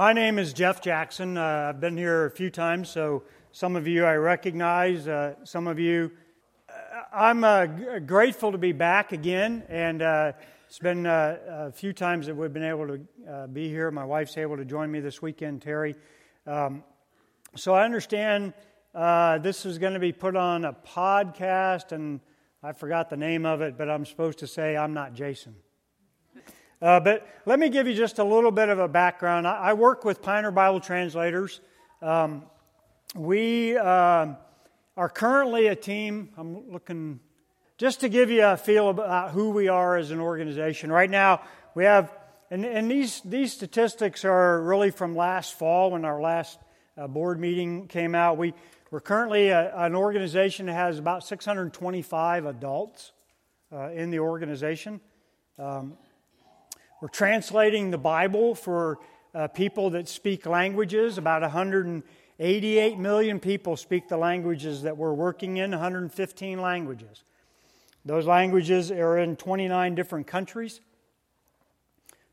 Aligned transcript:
My 0.00 0.12
name 0.12 0.38
is 0.38 0.52
Jeff 0.52 0.80
Jackson. 0.80 1.36
Uh, 1.36 1.70
I've 1.70 1.80
been 1.80 1.96
here 1.96 2.26
a 2.26 2.30
few 2.30 2.50
times, 2.50 2.88
so 2.88 3.24
some 3.50 3.74
of 3.74 3.88
you 3.88 4.04
I 4.04 4.14
recognize, 4.14 5.08
uh, 5.08 5.34
some 5.42 5.66
of 5.66 5.80
you. 5.80 6.12
Uh, 6.68 7.02
I'm 7.12 7.42
uh, 7.42 7.66
g- 7.66 7.84
grateful 8.06 8.52
to 8.52 8.58
be 8.58 8.70
back 8.70 9.10
again, 9.10 9.64
and 9.68 10.00
uh, 10.00 10.32
it's 10.68 10.78
been 10.78 11.04
uh, 11.04 11.38
a 11.48 11.72
few 11.72 11.92
times 11.92 12.26
that 12.26 12.36
we've 12.36 12.52
been 12.52 12.62
able 12.62 12.86
to 12.86 13.48
be 13.48 13.68
here. 13.68 13.90
My 13.90 14.04
wife's 14.04 14.38
able 14.38 14.56
to 14.56 14.64
join 14.64 14.88
me 14.88 15.00
this 15.00 15.20
weekend, 15.20 15.62
Terry. 15.62 15.96
Um, 16.46 16.84
so 17.56 17.74
I 17.74 17.84
understand 17.84 18.52
this 19.42 19.66
is 19.66 19.78
going 19.78 19.94
to 19.94 19.98
be 19.98 20.12
put 20.12 20.36
on 20.36 20.64
a 20.64 20.74
podcast, 20.74 21.90
and 21.90 22.20
I 22.62 22.70
forgot 22.70 23.10
the 23.10 23.16
name 23.16 23.44
of 23.44 23.62
it, 23.62 23.76
but 23.76 23.90
I'm 23.90 24.06
supposed 24.06 24.38
to 24.38 24.46
say 24.46 24.76
I'm 24.76 24.94
not 24.94 25.14
Jason. 25.14 25.56
Uh, 26.80 27.00
but 27.00 27.26
let 27.44 27.58
me 27.58 27.68
give 27.68 27.88
you 27.88 27.94
just 27.94 28.20
a 28.20 28.24
little 28.24 28.52
bit 28.52 28.68
of 28.68 28.78
a 28.78 28.86
background. 28.86 29.48
I, 29.48 29.56
I 29.56 29.72
work 29.72 30.04
with 30.04 30.22
Pioneer 30.22 30.52
Bible 30.52 30.78
translators. 30.78 31.60
Um, 32.00 32.44
we 33.16 33.76
uh, 33.76 34.34
are 34.96 35.08
currently 35.08 35.66
a 35.66 35.74
team. 35.74 36.30
I'm 36.36 36.70
looking 36.70 37.18
just 37.78 38.00
to 38.00 38.08
give 38.08 38.30
you 38.30 38.44
a 38.44 38.56
feel 38.56 38.90
about 38.90 39.32
who 39.32 39.50
we 39.50 39.68
are 39.68 39.96
as 39.96 40.12
an 40.12 40.20
organization. 40.20 40.92
Right 40.92 41.10
now, 41.10 41.42
we 41.74 41.84
have, 41.84 42.12
and, 42.50 42.64
and 42.64 42.88
these, 42.88 43.22
these 43.24 43.52
statistics 43.52 44.24
are 44.24 44.62
really 44.62 44.90
from 44.92 45.16
last 45.16 45.58
fall 45.58 45.90
when 45.90 46.04
our 46.04 46.20
last 46.20 46.58
uh, 46.96 47.08
board 47.08 47.40
meeting 47.40 47.88
came 47.88 48.14
out. 48.14 48.36
We, 48.36 48.54
we're 48.92 49.00
currently 49.00 49.48
a, 49.48 49.76
an 49.76 49.96
organization 49.96 50.66
that 50.66 50.74
has 50.74 51.00
about 51.00 51.24
625 51.24 52.46
adults 52.46 53.12
uh, 53.72 53.90
in 53.90 54.10
the 54.10 54.20
organization. 54.20 55.00
Um, 55.58 55.96
we're 57.00 57.08
translating 57.08 57.92
the 57.92 57.98
Bible 57.98 58.56
for 58.56 58.98
uh, 59.32 59.46
people 59.46 59.90
that 59.90 60.08
speak 60.08 60.46
languages. 60.46 61.16
About 61.16 61.42
188 61.42 62.98
million 62.98 63.38
people 63.38 63.76
speak 63.76 64.08
the 64.08 64.16
languages 64.16 64.82
that 64.82 64.96
we're 64.96 65.12
working 65.12 65.58
in, 65.58 65.70
115 65.70 66.60
languages. 66.60 67.22
Those 68.04 68.26
languages 68.26 68.90
are 68.90 69.16
in 69.18 69.36
29 69.36 69.94
different 69.94 70.26
countries. 70.26 70.80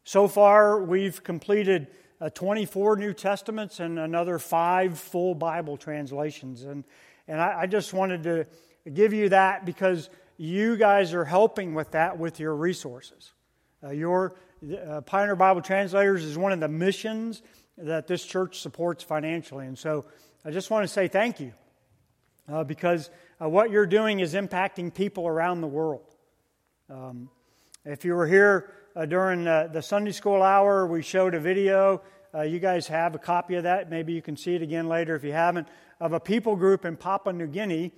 So 0.04 0.28
far, 0.28 0.82
we've 0.82 1.24
completed 1.24 1.88
uh, 2.20 2.30
24 2.30 2.96
New 2.96 3.14
Testaments 3.14 3.80
and 3.80 4.00
another 4.00 4.40
five 4.40 4.98
full 4.98 5.36
Bible 5.36 5.78
translations. 5.78 6.64
And, 6.64 6.86
and 7.28 7.40
I, 7.40 7.62
I 7.62 7.66
just 7.68 7.94
wanted 7.94 8.24
to 8.24 8.48
give 8.92 9.14
you 9.14 9.30
that 9.30 9.64
because 9.64 10.10
you 10.38 10.76
guys 10.76 11.14
are 11.14 11.26
helping 11.26 11.76
with 11.76 11.92
that 11.92 12.18
with 12.18 12.40
your 12.40 12.56
resources. 12.56 13.34
Uh, 13.84 13.92
your 13.92 14.34
uh, 14.64 15.02
Pioneer 15.02 15.36
Bible 15.36 15.62
Translators 15.62 16.24
is 16.24 16.38
one 16.38 16.52
of 16.52 16.60
the 16.60 16.68
missions 16.68 17.42
that 17.78 18.08
this 18.08 18.26
church 18.26 18.60
supports 18.60 19.04
financially. 19.04 19.68
And 19.68 19.78
so 19.78 20.06
I 20.44 20.52
just 20.52 20.70
want 20.70 20.84
to 20.84 20.88
say 20.88 21.08
thank 21.08 21.40
you 21.40 21.54
uh, 22.48 22.64
because 22.64 23.10
uh, 23.42 23.50
what 23.50 23.70
you're 23.70 23.86
doing 23.86 24.20
is 24.20 24.34
impacting 24.34 24.94
people 24.94 25.28
around 25.28 25.62
the 25.62 25.68
world. 25.68 26.16
Um, 26.90 27.30
if 27.84 28.06
you 28.06 28.16
were 28.16 28.28
here 28.28 28.72
uh, 28.96 29.06
during 29.06 29.44
the 29.44 29.82
Sunday 29.82 30.12
school 30.12 30.42
hour, 30.42 30.88
we 30.88 31.02
showed 31.02 31.36
a 31.36 31.40
video. 31.40 32.02
Uh, 32.34 32.42
you 32.42 32.60
guys 32.60 32.88
have 32.88 33.16
a 33.16 33.20
copy 33.20 33.56
of 33.56 33.64
that. 33.64 33.90
Maybe 33.90 34.14
you 34.14 34.22
can 34.22 34.38
see 34.38 34.56
it 34.56 34.62
again 34.62 34.88
later 34.88 35.16
if 35.16 35.24
you 35.24 35.32
haven't. 35.32 35.68
Of 36.00 36.14
a 36.14 36.20
people 36.20 36.56
group 36.56 36.86
in 36.86 36.98
Papua 36.98 37.34
New 37.34 37.48
Guinea 37.48 37.92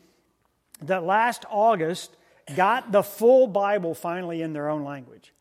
that 0.82 1.04
last 1.04 1.46
August 1.50 2.16
got 2.56 2.92
the 2.92 3.04
full 3.04 3.48
Bible 3.48 3.94
finally 3.94 4.42
in 4.42 4.54
their 4.54 4.70
own 4.70 4.84
language. 4.84 5.34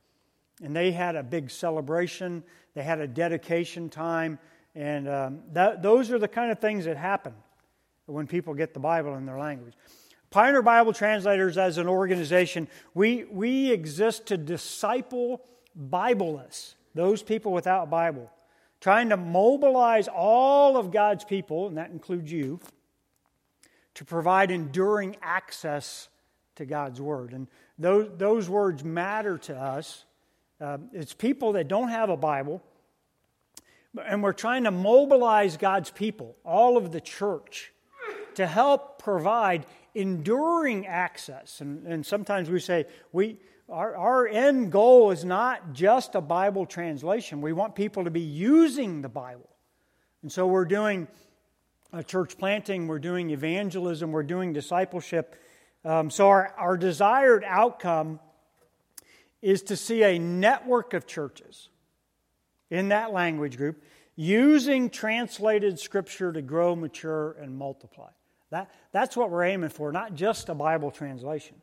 And 0.63 0.75
they 0.75 0.91
had 0.93 1.17
a 1.17 1.23
big 1.23 1.51
celebration, 1.51 2.43
they 2.75 2.83
had 2.83 3.01
a 3.01 3.07
dedication 3.07 3.91
time, 3.91 4.39
and 4.75 5.09
um, 5.09 5.41
that, 5.53 5.83
those 5.83 6.11
are 6.11 6.19
the 6.19 6.29
kind 6.29 6.51
of 6.51 6.59
things 6.59 6.85
that 6.85 6.97
happen 6.97 7.35
when 8.07 8.27
people 8.27 8.55
get 8.55 8.73
the 8.73 8.81
Bible 8.81 9.17
in 9.17 9.27
their 9.27 9.39
language. 9.39 9.75
Pioneer 10.31 10.63
Bible 10.63 10.93
Translators, 10.93 11.57
as 11.57 11.79
an 11.79 11.89
organization, 11.89 12.69
we, 12.95 13.25
we 13.25 13.71
exist 13.71 14.27
to 14.27 14.37
disciple 14.37 15.43
Bibleless, 15.79 16.75
those 16.95 17.23
people 17.23 17.53
without 17.53 17.85
a 17.85 17.87
Bible, 17.87 18.31
trying 18.81 19.11
to 19.11 19.17
mobilize 19.17 20.09
all 20.09 20.77
of 20.77 20.91
God's 20.91 21.25
people, 21.25 21.69
and 21.69 21.77
that 21.77 21.91
includes 21.91 22.33
you, 22.33 22.61
to 23.95 24.05
provide 24.05 24.51
enduring 24.51 25.17
access 25.23 26.09
to 26.55 26.65
God's 26.65 27.01
Word. 27.01 27.33
And 27.33 27.47
those, 27.79 28.11
those 28.17 28.49
words 28.49 28.83
matter 28.83 29.37
to 29.39 29.57
us 29.57 30.06
uh, 30.61 30.79
it's 30.93 31.13
people 31.15 31.53
that 31.53 31.69
don't 31.69 31.89
have 31.89 32.11
a 32.11 32.17
Bible, 32.17 32.63
and 34.07 34.23
we're 34.23 34.33
trying 34.33 34.65
to 34.65 34.71
mobilize 34.71 35.57
God's 35.57 35.91
people, 35.91 36.37
all 36.45 36.77
of 36.77 36.93
the 36.93 37.01
church, 37.01 37.73
to 38.35 38.47
help 38.47 39.03
provide 39.03 39.67
enduring 39.95 40.87
access. 40.87 41.61
And, 41.61 41.87
and 41.87 42.05
sometimes 42.05 42.51
we 42.51 42.61
say, 42.61 42.87
we, 43.13 43.39
our, 43.69 43.97
our 43.97 44.29
end 44.29 44.71
goal 44.71 45.11
is 45.11 45.25
not 45.25 45.73
just 45.73 46.15
a 46.15 46.21
Bible 46.21 46.67
translation. 46.67 47.41
We 47.41 47.53
want 47.53 47.75
people 47.75 48.05
to 48.05 48.11
be 48.11 48.21
using 48.21 49.03
the 49.03 49.09
Bible. 49.09 49.49
And 50.23 50.31
so 50.31 50.47
we're 50.47 50.67
doing 50.67 51.09
church 52.07 52.37
planting, 52.37 52.89
we're 52.89 52.99
doing 52.99 53.31
evangelism, 53.31 54.13
we're 54.13 54.23
doing 54.23 54.53
discipleship. 54.53 55.37
Um, 55.85 56.11
so 56.11 56.29
our, 56.29 56.53
our 56.59 56.77
desired 56.77 57.45
outcome 57.47 58.21
is 59.47 59.63
to 59.63 59.77
see 59.77 60.03
a 60.03 60.19
network 60.19 60.93
of 60.93 61.07
churches 61.07 61.69
in 62.69 62.89
that 62.89 63.13
language 63.13 63.57
group 63.57 63.81
using 64.17 64.91
translated 64.91 65.79
scripture 65.79 66.33
to 66.33 66.43
grow, 66.43 66.75
mature, 66.75 67.37
and 67.41 67.57
multiply. 67.57 68.11
That, 68.51 68.73
that's 68.91 69.17
what 69.17 69.31
we're 69.31 69.45
aiming 69.45 69.71
for, 69.71 69.93
not 69.93 70.17
just 70.17 70.49
a 70.49 70.55
Bible 70.55 70.91
translation. 70.91 71.55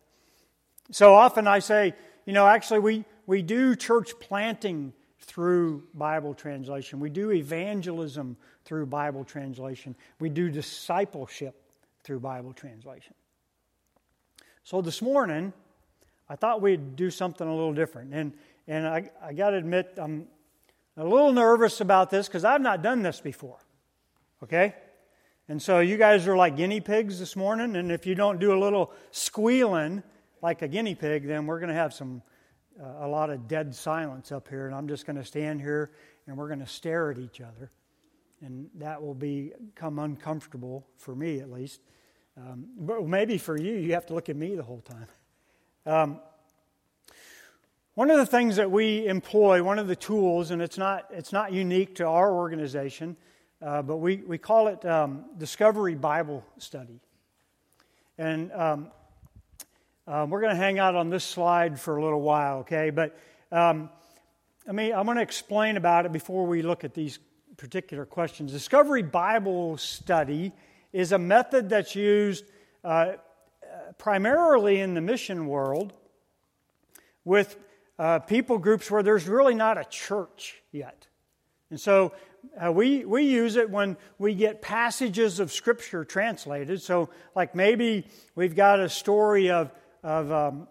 So 0.92 1.14
often 1.14 1.46
I 1.46 1.60
say, 1.60 1.94
you 2.26 2.32
know, 2.32 2.48
actually, 2.48 2.80
we, 2.80 3.04
we 3.26 3.42
do 3.42 3.76
church 3.76 4.14
planting 4.18 4.94
through 5.20 5.84
Bible 5.94 6.34
translation, 6.34 7.02
we 7.02 7.10
do 7.10 7.34
evangelism 7.34 8.38
through 8.64 8.86
Bible 8.86 9.26
translation, 9.26 9.94
we 10.22 10.30
do 10.30 10.50
discipleship 10.50 11.62
through 12.06 12.22
Bible 12.22 12.54
translation. 12.54 13.14
So 14.64 14.82
this 14.82 15.02
morning, 15.02 15.52
I 16.30 16.36
thought 16.36 16.62
we'd 16.62 16.96
do 16.96 17.10
something 17.10 17.48
a 17.48 17.54
little 17.54 17.74
different. 17.74 18.14
And, 18.14 18.34
and 18.68 18.88
I, 18.88 19.10
I 19.22 19.34
got 19.34 19.52
to 19.52 19.58
admit, 19.58 19.94
I'm 19.98 20.28
a 20.98 21.04
little 21.04 21.34
nervous 21.34 21.82
about 21.82 22.10
this 22.10 22.28
because 22.28 22.46
I've 22.46 22.62
not 22.62 22.82
done 22.82 23.02
this 23.02 23.20
before. 23.20 23.60
Okay? 24.42 24.76
And 25.50 25.62
so 25.62 25.80
you 25.80 25.98
guys 25.98 26.28
are 26.28 26.38
like 26.38 26.56
guinea 26.56 26.80
pigs 26.80 27.20
this 27.20 27.36
morning. 27.36 27.76
And 27.76 27.92
if 27.92 28.06
you 28.06 28.16
don't 28.16 28.40
do 28.40 28.54
a 28.54 28.60
little 28.60 28.92
squealing 29.12 30.04
like 30.42 30.62
a 30.62 30.68
guinea 30.68 30.96
pig, 30.96 31.28
then 31.28 31.46
we're 31.46 31.60
going 31.60 31.70
to 31.70 31.76
have 31.76 31.94
some 31.94 32.22
uh, 32.82 33.06
a 33.06 33.08
lot 33.08 33.30
of 33.30 33.48
dead 33.48 33.76
silence 33.76 34.32
up 34.32 34.48
here. 34.48 34.66
And 34.66 34.76
I'm 34.76 34.88
just 34.88 35.06
going 35.06 35.18
to 35.18 35.26
stand 35.26 35.62
here 35.62 35.92
and 36.28 36.38
we're 36.38 36.48
going 36.48 36.60
to 36.60 36.68
stare 36.68 37.12
at 37.12 37.18
each 37.18 37.42
other. 37.42 37.72
And 38.42 38.70
that 38.76 39.02
will 39.02 39.14
become 39.14 40.00
uncomfortable 40.00 40.86
for 40.98 41.16
me, 41.16 41.40
at 41.40 41.52
least. 41.52 41.82
Um, 42.38 42.66
but 42.78 43.06
maybe 43.06 43.38
for 43.38 43.58
you, 43.58 43.74
you 43.74 43.94
have 43.94 44.06
to 44.08 44.14
look 44.14 44.30
at 44.30 44.36
me 44.36 44.56
the 44.56 44.64
whole 44.64 44.82
time. 44.82 45.08
Um, 45.86 46.22
one 47.96 48.10
of 48.10 48.18
the 48.18 48.26
things 48.26 48.56
that 48.56 48.72
we 48.72 49.06
employ, 49.06 49.62
one 49.62 49.80
of 49.80 49.88
the 49.88 49.98
tools, 49.98 50.52
and 50.52 50.62
it's 50.62 50.78
not, 50.78 51.08
it's 51.12 51.34
not 51.34 51.52
unique 51.52 51.96
to 51.96 52.06
our 52.08 52.32
organization, 52.34 53.18
uh, 53.62 53.82
but 53.82 53.98
we, 53.98 54.18
we 54.18 54.38
call 54.38 54.70
it 54.70 54.86
um, 54.86 55.26
Discovery 55.38 55.96
Bible 55.96 56.46
Study. 56.58 57.02
And 58.18 58.52
um, 58.54 58.92
uh, 60.08 60.26
we're 60.30 60.40
going 60.40 60.54
to 60.54 60.62
hang 60.62 60.80
out 60.80 60.96
on 60.96 61.10
this 61.10 61.26
slide 61.26 61.78
for 61.78 61.98
a 61.98 62.04
little 62.04 62.22
while, 62.22 62.60
okay? 62.60 62.90
But 62.90 63.18
um, 63.52 63.90
I 64.68 64.72
mean, 64.72 64.94
I'm 64.94 65.06
going 65.06 65.18
to 65.18 65.24
explain 65.24 65.76
about 65.76 66.06
it 66.06 66.14
before 66.14 66.48
we 66.48 66.62
look 66.62 66.86
at 66.86 66.94
these 66.94 67.20
particular 67.58 68.06
questions. 68.06 68.54
Discovery 68.54 69.04
Bible 69.04 69.76
Study 69.76 70.54
is 70.94 71.12
a 71.12 71.20
method 71.20 71.68
that's 71.68 71.94
used 71.94 72.46
uh, 72.86 73.14
primarily 73.98 74.80
in 74.80 74.94
the 74.94 75.02
mission 75.02 75.48
world 75.48 75.94
with 77.26 77.58
uh, 78.00 78.20
people 78.20 78.58
groups 78.58 78.90
where 78.90 79.04
there's 79.04 79.28
really 79.28 79.56
not 79.56 79.78
a 79.78 79.86
church 79.86 80.62
yet. 80.72 81.08
And 81.70 81.80
so 81.80 82.14
uh, 82.64 82.72
we, 82.72 83.06
we 83.06 83.24
use 83.24 83.56
it 83.56 83.70
when 83.70 83.98
we 84.18 84.36
get 84.36 84.62
passages 84.62 85.40
of 85.40 85.52
Scripture 85.52 86.04
translated. 86.04 86.82
So, 86.82 87.10
like 87.36 87.56
maybe 87.56 88.08
we've 88.36 88.56
got 88.56 88.80
a 88.80 88.90
story 88.90 89.50
of, 89.50 89.72
of, 90.04 90.32
um, 90.32 90.68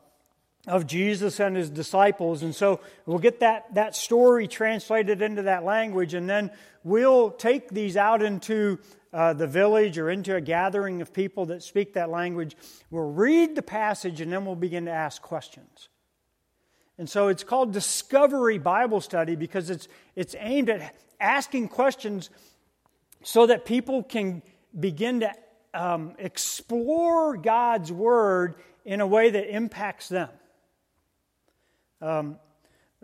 of 0.66 0.86
Jesus 0.86 1.40
and 1.40 1.56
his 1.56 1.70
disciples. 1.70 2.42
And 2.42 2.54
so 2.54 2.80
we'll 3.06 3.19
get 3.19 3.40
that, 3.40 3.74
that 3.74 3.96
story 3.96 4.46
translated 4.46 5.22
into 5.22 5.42
that 5.42 5.64
language, 5.64 6.14
and 6.14 6.28
then 6.28 6.50
we'll 6.84 7.30
take 7.30 7.70
these 7.70 7.96
out 7.96 8.22
into 8.22 8.78
uh, 9.12 9.32
the 9.32 9.47
village 9.47 9.99
or 9.99 10.11
into 10.11 10.35
a 10.35 10.41
gathering 10.41 11.03
of 11.03 11.12
people 11.12 11.47
that 11.47 11.62
speak 11.62 11.94
that 11.94 12.11
language. 12.11 12.56
We'll 12.91 13.11
read 13.11 13.55
the 13.55 13.62
passage, 13.62 14.20
and 14.20 14.32
then 14.32 14.44
we'll 14.44 14.56
begin 14.56 14.87
to 14.87 14.91
ask 14.91 15.20
questions. 15.20 15.88
And 16.99 17.09
so 17.09 17.29
it's 17.29 17.44
called 17.44 17.73
Discovery 17.73 18.59
Bible 18.59 19.00
Study 19.00 19.37
because 19.37 19.70
it's, 19.70 19.88
it's 20.14 20.35
aimed 20.38 20.70
at 20.70 20.94
asking 21.20 21.69
questions 21.69 22.31
so 23.23 23.47
that 23.47 23.64
people 23.64 24.03
can 24.03 24.43
begin 24.79 25.20
to 25.20 25.32
um, 25.75 26.15
explore 26.19 27.37
God's 27.37 27.91
Word 27.93 28.56
in 28.85 29.00
a 29.00 29.06
way 29.06 29.31
that 29.31 29.55
impacts 29.55 30.08
them. 30.08 30.29
Um, 32.00 32.38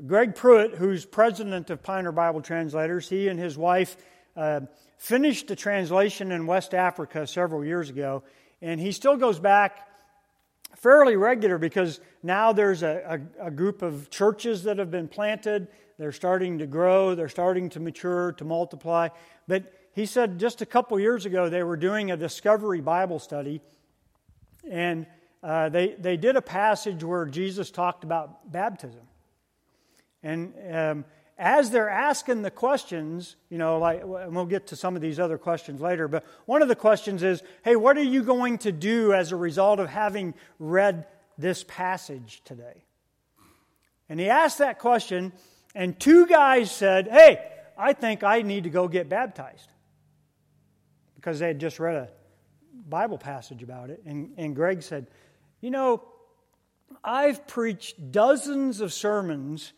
Greg 0.06 0.34
Pruitt, 0.34 0.74
who's 0.74 1.04
president 1.04 1.70
of 1.70 1.82
Pioneer 1.82 2.12
Bible 2.12 2.40
Translators, 2.40 3.08
he 3.08 3.28
and 3.28 3.38
his 3.38 3.56
wife 3.56 3.96
uh, 4.38 4.60
finished 4.96 5.48
the 5.48 5.56
translation 5.56 6.30
in 6.30 6.46
West 6.46 6.72
Africa 6.72 7.26
several 7.26 7.64
years 7.64 7.90
ago, 7.90 8.22
and 8.62 8.80
he 8.80 8.92
still 8.92 9.16
goes 9.16 9.40
back 9.40 9.88
fairly 10.76 11.16
regular 11.16 11.58
because 11.58 12.00
now 12.22 12.52
there's 12.52 12.84
a, 12.84 13.20
a, 13.40 13.46
a, 13.46 13.50
group 13.50 13.82
of 13.82 14.10
churches 14.10 14.62
that 14.62 14.78
have 14.78 14.92
been 14.92 15.08
planted. 15.08 15.66
They're 15.98 16.12
starting 16.12 16.58
to 16.58 16.66
grow, 16.66 17.16
they're 17.16 17.28
starting 17.28 17.68
to 17.70 17.80
mature, 17.80 18.32
to 18.32 18.44
multiply. 18.44 19.08
But 19.48 19.72
he 19.92 20.06
said 20.06 20.38
just 20.38 20.62
a 20.62 20.66
couple 20.66 21.00
years 21.00 21.26
ago 21.26 21.48
they 21.48 21.64
were 21.64 21.76
doing 21.76 22.12
a 22.12 22.16
discovery 22.16 22.80
Bible 22.80 23.18
study, 23.18 23.60
and 24.70 25.06
uh, 25.42 25.68
they, 25.68 25.96
they 25.98 26.16
did 26.16 26.36
a 26.36 26.42
passage 26.42 27.02
where 27.02 27.24
Jesus 27.26 27.72
talked 27.72 28.04
about 28.04 28.52
baptism. 28.52 29.02
And 30.22 30.54
um, 30.72 31.04
as 31.38 31.70
they're 31.70 31.88
asking 31.88 32.42
the 32.42 32.50
questions, 32.50 33.36
you 33.48 33.58
know, 33.58 33.78
like, 33.78 34.02
and 34.02 34.34
we'll 34.34 34.44
get 34.44 34.66
to 34.68 34.76
some 34.76 34.96
of 34.96 35.02
these 35.02 35.20
other 35.20 35.38
questions 35.38 35.80
later, 35.80 36.08
but 36.08 36.24
one 36.46 36.62
of 36.62 36.68
the 36.68 36.74
questions 36.74 37.22
is, 37.22 37.42
hey, 37.62 37.76
what 37.76 37.96
are 37.96 38.02
you 38.02 38.24
going 38.24 38.58
to 38.58 38.72
do 38.72 39.12
as 39.12 39.30
a 39.30 39.36
result 39.36 39.78
of 39.78 39.88
having 39.88 40.34
read 40.58 41.06
this 41.38 41.64
passage 41.68 42.42
today? 42.44 42.84
And 44.08 44.18
he 44.18 44.28
asked 44.28 44.58
that 44.58 44.80
question, 44.80 45.32
and 45.74 45.98
two 45.98 46.26
guys 46.26 46.72
said, 46.72 47.06
hey, 47.06 47.40
I 47.76 47.92
think 47.92 48.24
I 48.24 48.42
need 48.42 48.64
to 48.64 48.70
go 48.70 48.88
get 48.88 49.08
baptized. 49.08 49.70
Because 51.14 51.38
they 51.38 51.46
had 51.46 51.60
just 51.60 51.78
read 51.78 51.94
a 51.94 52.08
Bible 52.88 53.18
passage 53.18 53.62
about 53.62 53.90
it. 53.90 54.02
And, 54.04 54.32
and 54.36 54.56
Greg 54.56 54.82
said, 54.82 55.06
you 55.60 55.70
know, 55.70 56.02
I've 57.04 57.46
preached 57.46 58.10
dozens 58.10 58.80
of 58.80 58.92
sermons 58.92 59.72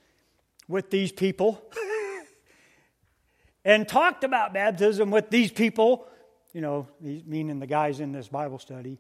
with 0.71 0.89
these 0.89 1.11
people 1.11 1.63
and 3.65 3.87
talked 3.87 4.25
about 4.25 4.55
baptism 4.55 5.11
with 5.11 5.29
these 5.29 5.51
people, 5.51 6.07
you 6.53 6.61
know, 6.61 6.87
meaning 7.01 7.59
the 7.59 7.67
guys 7.67 8.01
in 8.01 8.13
this 8.13 8.29
Bible 8.29 8.59
study. 8.59 8.99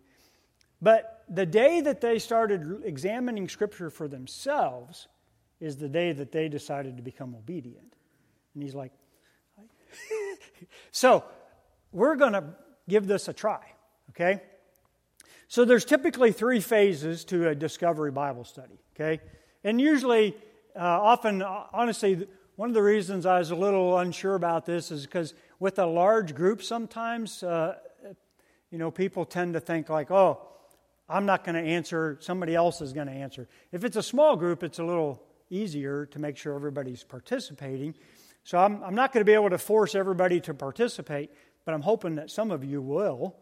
But 0.82 1.25
the 1.28 1.46
day 1.46 1.81
that 1.81 2.00
they 2.00 2.19
started 2.19 2.82
examining 2.84 3.49
Scripture 3.49 3.88
for 3.88 4.08
themselves 4.08 5.06
is 5.61 5.76
the 5.76 5.88
day 5.88 6.12
that 6.12 6.32
they 6.32 6.49
decided 6.49 6.96
to 6.96 7.02
become 7.02 7.34
obedient. 7.34 7.94
And 8.55 8.62
he's 8.62 8.75
like, 8.75 8.93
so 10.90 11.25
we're 11.93 12.16
going 12.16 12.32
to 12.32 12.44
give 12.88 13.06
this 13.06 13.28
a 13.28 13.32
try, 13.32 13.61
okay? 14.11 14.43
So 15.46 15.64
there's 15.64 15.84
typically 15.84 16.32
three 16.32 16.61
phases 16.61 17.25
to 17.26 17.49
a 17.49 17.55
discovery 17.55 18.11
Bible 18.11 18.44
study, 18.44 18.81
okay? 18.94 19.20
And 19.62 19.81
usually 19.81 20.34
uh, 20.76 20.81
often, 20.81 21.43
uh, 21.43 21.64
honestly, 21.72 22.26
one 22.56 22.69
of 22.69 22.75
the 22.75 22.82
reasons 22.82 23.26
I 23.26 23.38
was 23.38 23.50
a 23.50 23.56
little 23.56 23.99
unsure 23.99 24.34
about 24.34 24.67
this 24.67 24.90
is 24.90 25.06
because 25.06 25.34
with 25.58 25.78
a 25.78 25.87
large 25.87 26.34
group, 26.34 26.62
sometimes, 26.62 27.43
uh, 27.43 27.76
you 28.70 28.78
know, 28.78 28.90
people 28.90 29.25
tend 29.25 29.55
to 29.55 29.61
think 29.61 29.88
like, 29.88 30.11
oh, 30.11 30.46
I'm 31.08 31.26
not 31.26 31.44
going 31.44 31.56
to 31.56 31.69
answer, 31.69 32.19
somebody 32.20 32.55
else 32.55 32.81
is 32.81 32.93
going 32.93 33.08
to 33.08 33.12
answer. 33.12 33.49
If 33.72 33.84
it's 33.84 33.96
a 33.96 34.02
small 34.02 34.37
group, 34.37 34.62
it's 34.62 34.78
a 34.78 34.84
little 34.84 35.22
easier 35.50 36.06
to 36.06 36.19
make 36.19 36.37
sure 36.37 36.55
everybody's 36.55 37.02
participating. 37.02 37.94
So 38.44 38.58
I'm, 38.58 38.82
I'm 38.84 38.94
not 38.94 39.12
going 39.12 39.23
to 39.23 39.25
be 39.25 39.34
able 39.34 39.50
to 39.50 39.58
force 39.58 39.94
everybody 39.94 40.40
to 40.43 40.55
participate, 40.55 41.31
but 41.64 41.75
I'm 41.75 41.82
hoping 41.82 42.14
that 42.16 42.31
some 42.31 42.50
of 42.50 42.64
you 42.64 42.81
will. 42.81 43.37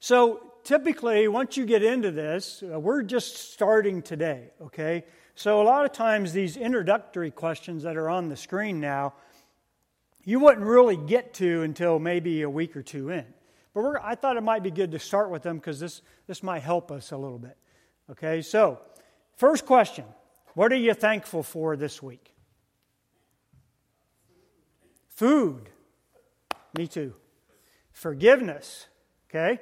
So 0.00 0.52
typically, 0.64 1.28
once 1.28 1.56
you 1.56 1.66
get 1.66 1.82
into 1.82 2.10
this, 2.10 2.62
uh, 2.62 2.80
we're 2.80 3.02
just 3.02 3.52
starting 3.52 4.02
today, 4.02 4.50
okay? 4.60 5.04
So, 5.38 5.60
a 5.60 5.64
lot 5.64 5.84
of 5.84 5.92
times, 5.92 6.32
these 6.32 6.56
introductory 6.56 7.30
questions 7.30 7.82
that 7.82 7.98
are 7.98 8.08
on 8.08 8.30
the 8.30 8.36
screen 8.36 8.80
now, 8.80 9.12
you 10.24 10.40
wouldn't 10.40 10.64
really 10.64 10.96
get 10.96 11.34
to 11.34 11.60
until 11.60 11.98
maybe 11.98 12.40
a 12.40 12.48
week 12.48 12.74
or 12.74 12.82
two 12.82 13.10
in. 13.10 13.26
But 13.74 14.00
I 14.02 14.14
thought 14.14 14.38
it 14.38 14.42
might 14.42 14.62
be 14.62 14.70
good 14.70 14.92
to 14.92 14.98
start 14.98 15.30
with 15.30 15.42
them 15.42 15.58
because 15.58 15.78
this, 15.78 16.00
this 16.26 16.42
might 16.42 16.62
help 16.62 16.90
us 16.90 17.12
a 17.12 17.18
little 17.18 17.38
bit. 17.38 17.54
Okay, 18.10 18.40
so 18.40 18.80
first 19.36 19.66
question 19.66 20.06
What 20.54 20.72
are 20.72 20.76
you 20.76 20.94
thankful 20.94 21.42
for 21.42 21.76
this 21.76 22.02
week? 22.02 22.34
Food. 25.08 25.68
Me 26.78 26.86
too. 26.86 27.12
Forgiveness. 27.92 28.86
Okay. 29.28 29.60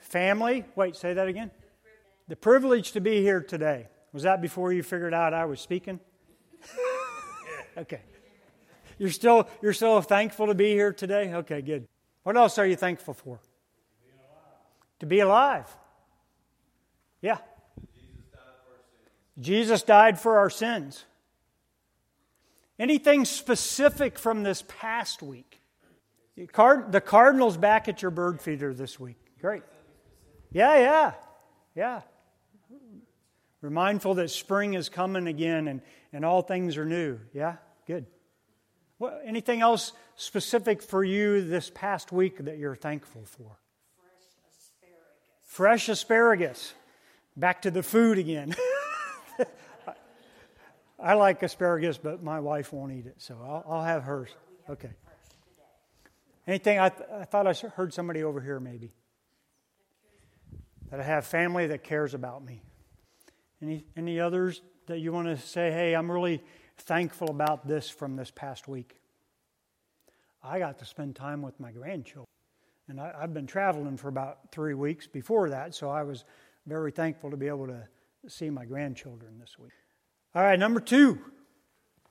Family. 0.00 0.64
Wait, 0.74 0.96
say 0.96 1.14
that 1.14 1.28
again. 1.28 1.52
The 2.26 2.36
privilege 2.36 2.90
to 2.92 3.00
be 3.00 3.20
here 3.20 3.40
today. 3.40 3.86
Was 4.14 4.22
that 4.22 4.40
before 4.40 4.72
you 4.72 4.84
figured 4.84 5.12
out 5.12 5.34
I 5.34 5.44
was 5.44 5.60
speaking? 5.60 5.98
okay. 7.76 8.00
You're 8.96 9.10
still, 9.10 9.48
you're 9.60 9.72
still 9.72 10.00
thankful 10.00 10.46
to 10.46 10.54
be 10.54 10.70
here 10.70 10.92
today? 10.92 11.34
Okay, 11.34 11.60
good. 11.60 11.88
What 12.22 12.36
else 12.36 12.56
are 12.58 12.66
you 12.66 12.76
thankful 12.76 13.12
for? 13.12 13.40
To 15.00 15.06
be 15.06 15.18
alive. 15.18 15.66
Yeah. 17.20 17.38
Jesus 19.36 19.82
died 19.82 20.20
for 20.20 20.38
our 20.38 20.48
sins. 20.48 21.04
Anything 22.78 23.24
specific 23.24 24.16
from 24.16 24.44
this 24.44 24.62
past 24.68 25.24
week? 25.24 25.60
The 26.36 27.02
Cardinals 27.04 27.56
back 27.56 27.88
at 27.88 28.00
your 28.00 28.12
bird 28.12 28.40
feeder 28.40 28.72
this 28.72 29.00
week. 29.00 29.18
Great. 29.40 29.64
Yeah, 30.52 30.78
yeah, 30.78 31.12
yeah. 31.74 32.00
We're 33.64 33.70
mindful 33.70 34.12
that 34.16 34.28
spring 34.28 34.74
is 34.74 34.90
coming 34.90 35.26
again 35.26 35.68
and, 35.68 35.80
and 36.12 36.22
all 36.22 36.42
things 36.42 36.76
are 36.76 36.84
new. 36.84 37.18
Yeah? 37.32 37.56
Good. 37.86 38.04
What, 38.98 39.22
anything 39.24 39.62
else 39.62 39.94
specific 40.16 40.82
for 40.82 41.02
you 41.02 41.40
this 41.40 41.70
past 41.74 42.12
week 42.12 42.44
that 42.44 42.58
you're 42.58 42.76
thankful 42.76 43.22
for? 43.24 43.58
Fresh 43.96 44.18
asparagus. 44.50 45.44
Fresh 45.44 45.88
asparagus. 45.88 46.74
Back 47.38 47.62
to 47.62 47.70
the 47.70 47.82
food 47.82 48.18
again. 48.18 48.54
I 51.02 51.14
like 51.14 51.42
asparagus, 51.42 51.96
but 51.96 52.22
my 52.22 52.40
wife 52.40 52.70
won't 52.70 52.92
eat 52.92 53.06
it, 53.06 53.14
so 53.16 53.34
I'll, 53.42 53.64
I'll 53.66 53.84
have 53.84 54.02
hers. 54.02 54.28
Okay. 54.68 54.90
Anything? 56.46 56.78
I, 56.78 56.90
th- 56.90 57.08
I 57.10 57.24
thought 57.24 57.46
I 57.46 57.54
heard 57.54 57.94
somebody 57.94 58.24
over 58.24 58.42
here 58.42 58.60
maybe. 58.60 58.92
That 60.90 61.00
I 61.00 61.02
have 61.02 61.24
family 61.24 61.68
that 61.68 61.82
cares 61.82 62.12
about 62.12 62.44
me. 62.44 62.60
Any, 63.64 63.86
any 63.96 64.20
others 64.20 64.60
that 64.88 64.98
you 64.98 65.10
want 65.10 65.26
to 65.26 65.38
say, 65.38 65.70
hey, 65.72 65.94
I'm 65.94 66.12
really 66.12 66.42
thankful 66.76 67.30
about 67.30 67.66
this 67.66 67.88
from 67.88 68.14
this 68.14 68.30
past 68.30 68.68
week? 68.68 69.00
I 70.42 70.58
got 70.58 70.80
to 70.80 70.84
spend 70.84 71.16
time 71.16 71.40
with 71.40 71.58
my 71.58 71.72
grandchildren. 71.72 72.26
And 72.88 73.00
I, 73.00 73.14
have 73.18 73.32
been 73.32 73.46
traveling 73.46 73.96
for 73.96 74.08
about 74.08 74.52
three 74.52 74.74
weeks 74.74 75.06
before 75.06 75.48
that, 75.48 75.74
so 75.74 75.88
I 75.88 76.02
was 76.02 76.24
very 76.66 76.90
thankful 76.90 77.30
to 77.30 77.38
be 77.38 77.48
able 77.48 77.68
to 77.68 77.88
see 78.28 78.50
my 78.50 78.66
grandchildren 78.66 79.38
this 79.40 79.58
week. 79.58 79.72
All 80.34 80.42
right, 80.42 80.58
number 80.58 80.80
two. 80.80 81.18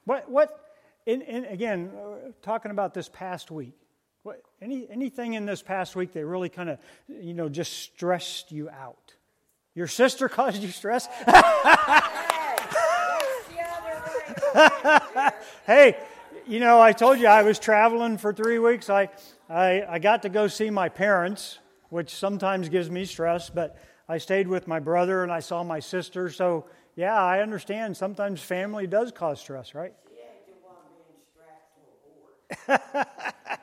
What, 0.05 0.31
what, 0.31 0.59
in, 1.05 1.21
in, 1.21 1.45
again, 1.45 1.91
uh, 1.95 2.31
talking 2.41 2.71
about 2.71 2.95
this 2.95 3.09
past 3.09 3.51
week, 3.51 3.75
what, 4.23 4.41
any, 4.59 4.89
anything 4.89 5.35
in 5.35 5.45
this 5.45 5.61
past 5.61 5.95
week 5.95 6.13
that 6.13 6.25
really 6.25 6.49
kind 6.49 6.71
of, 6.71 6.79
you 7.07 7.35
know, 7.35 7.47
just 7.47 7.73
stressed 7.73 8.51
you 8.51 8.71
out? 8.71 9.13
Your 9.75 9.87
sister 9.87 10.29
caused 10.29 10.61
you 10.61 10.69
stress? 10.69 11.07
hey, 15.65 15.97
you 16.47 16.59
know, 16.59 16.79
I 16.79 16.91
told 16.91 17.19
you 17.19 17.27
I 17.27 17.41
was 17.41 17.57
traveling 17.57 18.17
for 18.17 18.33
three 18.33 18.59
weeks. 18.59 18.89
I, 18.89 19.09
I, 19.49 19.83
I 19.87 19.99
got 19.99 20.21
to 20.23 20.29
go 20.29 20.47
see 20.47 20.69
my 20.69 20.89
parents, 20.89 21.59
which 21.89 22.13
sometimes 22.13 22.69
gives 22.69 22.89
me 22.89 23.05
stress, 23.05 23.49
but 23.49 23.77
I 24.07 24.17
stayed 24.17 24.47
with 24.47 24.67
my 24.67 24.79
brother 24.79 25.23
and 25.23 25.31
I 25.31 25.39
saw 25.39 25.63
my 25.63 25.79
sister. 25.79 26.29
So, 26.29 26.65
yeah, 26.95 27.19
I 27.19 27.39
understand. 27.41 27.97
Sometimes 27.97 28.41
family 28.41 28.85
does 28.85 29.11
cause 29.11 29.39
stress, 29.39 29.73
right? 29.73 29.93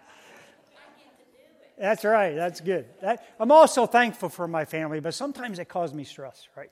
That's 1.81 2.05
right. 2.05 2.37
That's 2.37 2.61
good. 2.61 2.85
That, 3.01 3.25
I'm 3.41 3.51
also 3.51 3.87
thankful 3.87 4.29
for 4.29 4.47
my 4.47 4.67
family, 4.67 5.01
but 5.01 5.15
sometimes 5.15 5.59
it 5.59 5.71
causes 5.71 5.95
me 5.95 6.05
stress, 6.05 6.47
right? 6.55 6.71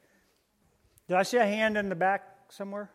Did 1.09 1.17
I 1.17 1.23
see 1.23 1.39
a 1.39 1.47
hand 1.47 1.79
in 1.79 1.89
the 1.89 1.95
back 1.95 2.23
somewhere? 2.51 2.91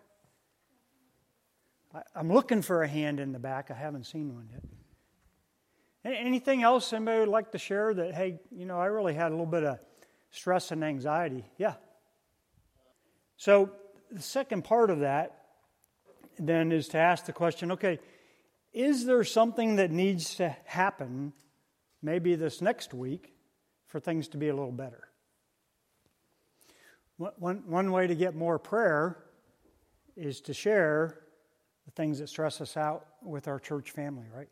I, 1.92 2.02
I'm 2.16 2.32
looking 2.32 2.62
for 2.62 2.84
a 2.84 2.88
hand 2.88 3.20
in 3.20 3.32
the 3.32 3.40
back. 3.40 3.72
I 3.72 3.74
haven't 3.74 4.06
seen 4.06 4.36
one 4.36 4.48
yet. 4.52 4.62
Anything 6.06 6.62
else 6.62 6.94
anybody 6.94 7.22
would 7.22 7.30
like 7.30 7.52
to 7.54 7.58
share 7.58 7.92
that, 7.96 8.14
hey, 8.14 8.40
you 8.52 8.66
know, 8.66 8.80
I 8.80 8.86
really 8.86 9.16
had 9.16 9.30
a 9.30 9.32
little 9.32 9.46
bit 9.48 9.64
of 9.64 9.80
stress 10.30 10.70
and 10.72 10.84
anxiety? 10.84 11.46
Yeah. 11.58 11.74
So 13.38 13.72
the 14.12 14.22
second 14.22 14.66
part 14.66 14.92
of 14.92 15.00
that 15.00 15.46
then 16.38 16.72
is 16.72 16.90
to 16.90 17.00
ask 17.00 17.26
the 17.26 17.34
question 17.34 17.72
okay, 17.72 17.98
is 18.72 19.06
there 19.06 19.24
something 19.24 19.78
that 19.78 19.90
needs 19.90 20.36
to 20.36 20.56
happen 20.66 21.34
maybe 22.04 22.36
this 22.36 22.62
next 22.62 22.94
week 22.94 23.34
for 23.88 24.00
things 24.00 24.28
to 24.30 24.38
be 24.38 24.50
a 24.50 24.56
little 24.56 24.72
better? 24.72 25.08
One, 27.18 27.64
one 27.68 27.92
way 27.92 28.08
to 28.08 28.16
get 28.16 28.36
more 28.36 28.60
prayer 28.60 29.24
is 30.16 30.42
to 30.42 30.54
share 30.54 31.20
the 31.86 31.92
things 31.92 32.20
that 32.20 32.28
stress 32.28 32.60
us 32.62 32.76
out 32.76 33.06
with 33.22 33.48
our 33.48 33.60
church 33.60 33.92
family, 33.92 34.26
right? 34.36 34.50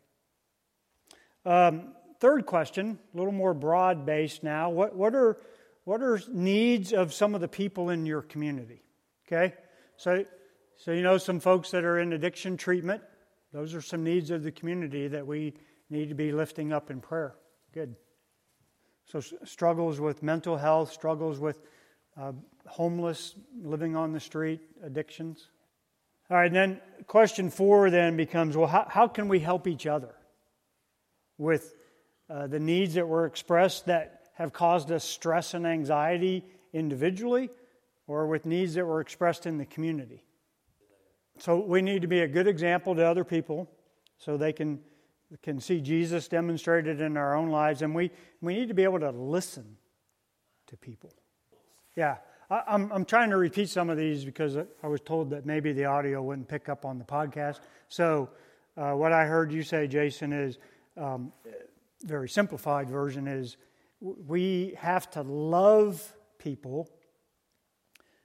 Um, 1.44 1.94
third 2.20 2.46
question, 2.46 2.98
a 3.12 3.16
little 3.16 3.32
more 3.32 3.52
broad 3.52 4.06
based 4.06 4.42
now. 4.42 4.70
What, 4.70 4.94
what, 4.94 5.14
are, 5.14 5.38
what 5.84 6.02
are 6.02 6.20
needs 6.30 6.92
of 6.92 7.12
some 7.12 7.34
of 7.34 7.40
the 7.40 7.48
people 7.48 7.90
in 7.90 8.06
your 8.06 8.22
community? 8.22 8.82
Okay? 9.26 9.54
So, 9.96 10.24
so, 10.76 10.92
you 10.92 11.02
know, 11.02 11.18
some 11.18 11.40
folks 11.40 11.70
that 11.72 11.84
are 11.84 11.98
in 11.98 12.12
addiction 12.12 12.56
treatment, 12.56 13.02
those 13.52 13.74
are 13.74 13.82
some 13.82 14.02
needs 14.02 14.30
of 14.30 14.42
the 14.42 14.52
community 14.52 15.08
that 15.08 15.26
we 15.26 15.54
need 15.92 16.08
to 16.08 16.14
be 16.14 16.32
lifting 16.32 16.72
up 16.72 16.90
in 16.90 17.00
prayer. 17.00 17.34
Good. 17.72 17.94
So, 19.04 19.20
struggles 19.44 20.00
with 20.00 20.22
mental 20.22 20.56
health, 20.56 20.92
struggles 20.92 21.38
with 21.38 21.60
uh, 22.20 22.32
homeless, 22.66 23.34
living 23.62 23.94
on 23.94 24.12
the 24.12 24.20
street, 24.20 24.60
addictions. 24.82 25.48
All 26.30 26.36
right, 26.36 26.52
then 26.52 26.80
question 27.06 27.50
four 27.50 27.90
then 27.90 28.16
becomes 28.16 28.56
well, 28.56 28.68
how, 28.68 28.86
how 28.88 29.06
can 29.06 29.28
we 29.28 29.40
help 29.40 29.66
each 29.66 29.86
other 29.86 30.14
with 31.36 31.74
uh, 32.30 32.46
the 32.46 32.60
needs 32.60 32.94
that 32.94 33.06
were 33.06 33.26
expressed 33.26 33.86
that 33.86 34.28
have 34.34 34.52
caused 34.52 34.90
us 34.90 35.04
stress 35.04 35.52
and 35.52 35.66
anxiety 35.66 36.44
individually 36.72 37.50
or 38.06 38.26
with 38.26 38.46
needs 38.46 38.74
that 38.74 38.86
were 38.86 39.00
expressed 39.00 39.46
in 39.46 39.58
the 39.58 39.66
community? 39.66 40.24
So 41.38 41.58
we 41.58 41.82
need 41.82 42.02
to 42.02 42.08
be 42.08 42.20
a 42.20 42.28
good 42.28 42.46
example 42.46 42.94
to 42.94 43.04
other 43.04 43.24
people 43.24 43.68
so 44.18 44.36
they 44.36 44.52
can, 44.52 44.80
can 45.42 45.60
see 45.60 45.80
Jesus 45.80 46.28
demonstrated 46.28 47.00
in 47.00 47.16
our 47.16 47.34
own 47.34 47.48
lives. 47.50 47.82
And 47.82 47.94
we, 47.94 48.10
we 48.40 48.54
need 48.54 48.68
to 48.68 48.74
be 48.74 48.84
able 48.84 49.00
to 49.00 49.10
listen 49.10 49.76
to 50.66 50.76
people. 50.76 51.12
Yeah, 51.96 52.16
I, 52.50 52.62
I'm, 52.66 52.90
I'm 52.92 53.04
trying 53.04 53.30
to 53.30 53.36
repeat 53.36 53.68
some 53.68 53.88
of 53.90 53.96
these 53.96 54.24
because 54.24 54.56
I 54.56 54.86
was 54.86 55.00
told 55.00 55.30
that 55.30 55.46
maybe 55.46 55.72
the 55.72 55.86
audio 55.86 56.22
wouldn't 56.22 56.48
pick 56.48 56.68
up 56.68 56.84
on 56.84 56.98
the 56.98 57.04
podcast. 57.04 57.60
So, 57.88 58.30
uh, 58.76 58.92
what 58.92 59.12
I 59.12 59.26
heard 59.26 59.52
you 59.52 59.62
say, 59.62 59.86
Jason, 59.86 60.32
is 60.32 60.58
um, 60.96 61.30
very 62.02 62.28
simplified 62.28 62.88
version 62.88 63.28
is 63.28 63.56
we 64.00 64.74
have 64.78 65.10
to 65.10 65.22
love 65.22 66.14
people, 66.38 66.88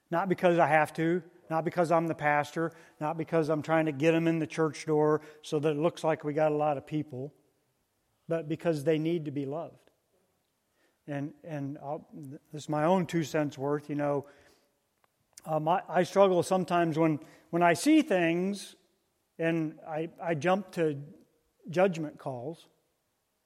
not 0.09 0.29
because 0.29 0.57
I 0.57 0.67
have 0.67 0.93
to, 0.93 1.21
not 1.49 1.65
because 1.65 1.91
I'm 1.91 2.07
the 2.07 2.15
pastor, 2.15 2.71
not 2.99 3.17
because 3.17 3.49
I'm 3.49 3.61
trying 3.61 3.85
to 3.85 3.91
get 3.91 4.11
them 4.11 4.27
in 4.27 4.39
the 4.39 4.47
church 4.47 4.85
door 4.85 5.21
so 5.41 5.59
that 5.59 5.71
it 5.71 5.77
looks 5.77 6.03
like 6.03 6.23
we 6.23 6.33
got 6.33 6.51
a 6.51 6.55
lot 6.55 6.77
of 6.77 6.85
people, 6.85 7.33
but 8.27 8.47
because 8.49 8.83
they 8.83 8.97
need 8.97 9.25
to 9.25 9.31
be 9.31 9.45
loved 9.45 9.87
and 11.07 11.33
and 11.43 11.77
I'll, 11.81 12.07
this 12.51 12.63
is 12.63 12.69
my 12.69 12.83
own 12.83 13.05
two 13.05 13.23
cents 13.23 13.57
worth. 13.57 13.89
You 13.89 13.95
know, 13.95 14.25
um, 15.45 15.67
I, 15.67 15.81
I, 15.87 16.03
struggle 16.03 16.43
sometimes 16.43 16.97
when 16.97 17.19
when 17.49 17.63
I 17.63 17.73
see 17.73 18.01
things, 18.01 18.75
and 19.39 19.75
I 19.87 20.09
I 20.21 20.35
jump 20.35 20.71
to 20.73 21.01
judgment 21.69 22.17
calls, 22.17 22.67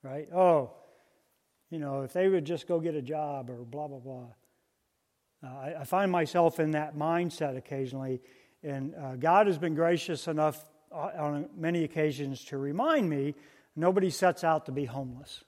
right? 0.04 0.28
Oh, 0.34 0.72
you 1.70 1.80
know, 1.80 2.02
if 2.02 2.14
they 2.14 2.28
would 2.28 2.46
just 2.46 2.68
go 2.68 2.80
get 2.80 2.96
a 2.96 3.02
job 3.02 3.50
or 3.50 3.64
blah 3.64 3.88
blah 3.88 4.00
blah. 4.00 4.28
Uh, 5.44 5.48
I, 5.48 5.76
I, 5.82 5.84
find 5.86 6.12
myself 6.12 6.60
in 6.60 6.72
that 6.72 6.96
mindset 6.96 7.58
occasionally, 7.58 8.22
and 8.64 8.94
uh, 8.96 9.16
God 9.16 9.48
has 9.48 9.58
been 9.58 9.74
gracious 9.74 10.28
enough 10.28 10.64
uh, 10.92 11.10
on 11.18 11.50
many 11.58 11.84
occasions 11.84 12.46
to 12.46 12.58
remind 12.58 13.10
me 13.10 13.34
nobody 13.76 14.10
sets 14.10 14.44
out 14.44 14.68
to 14.68 14.72
be 14.72 14.86
homeless. 14.86 15.44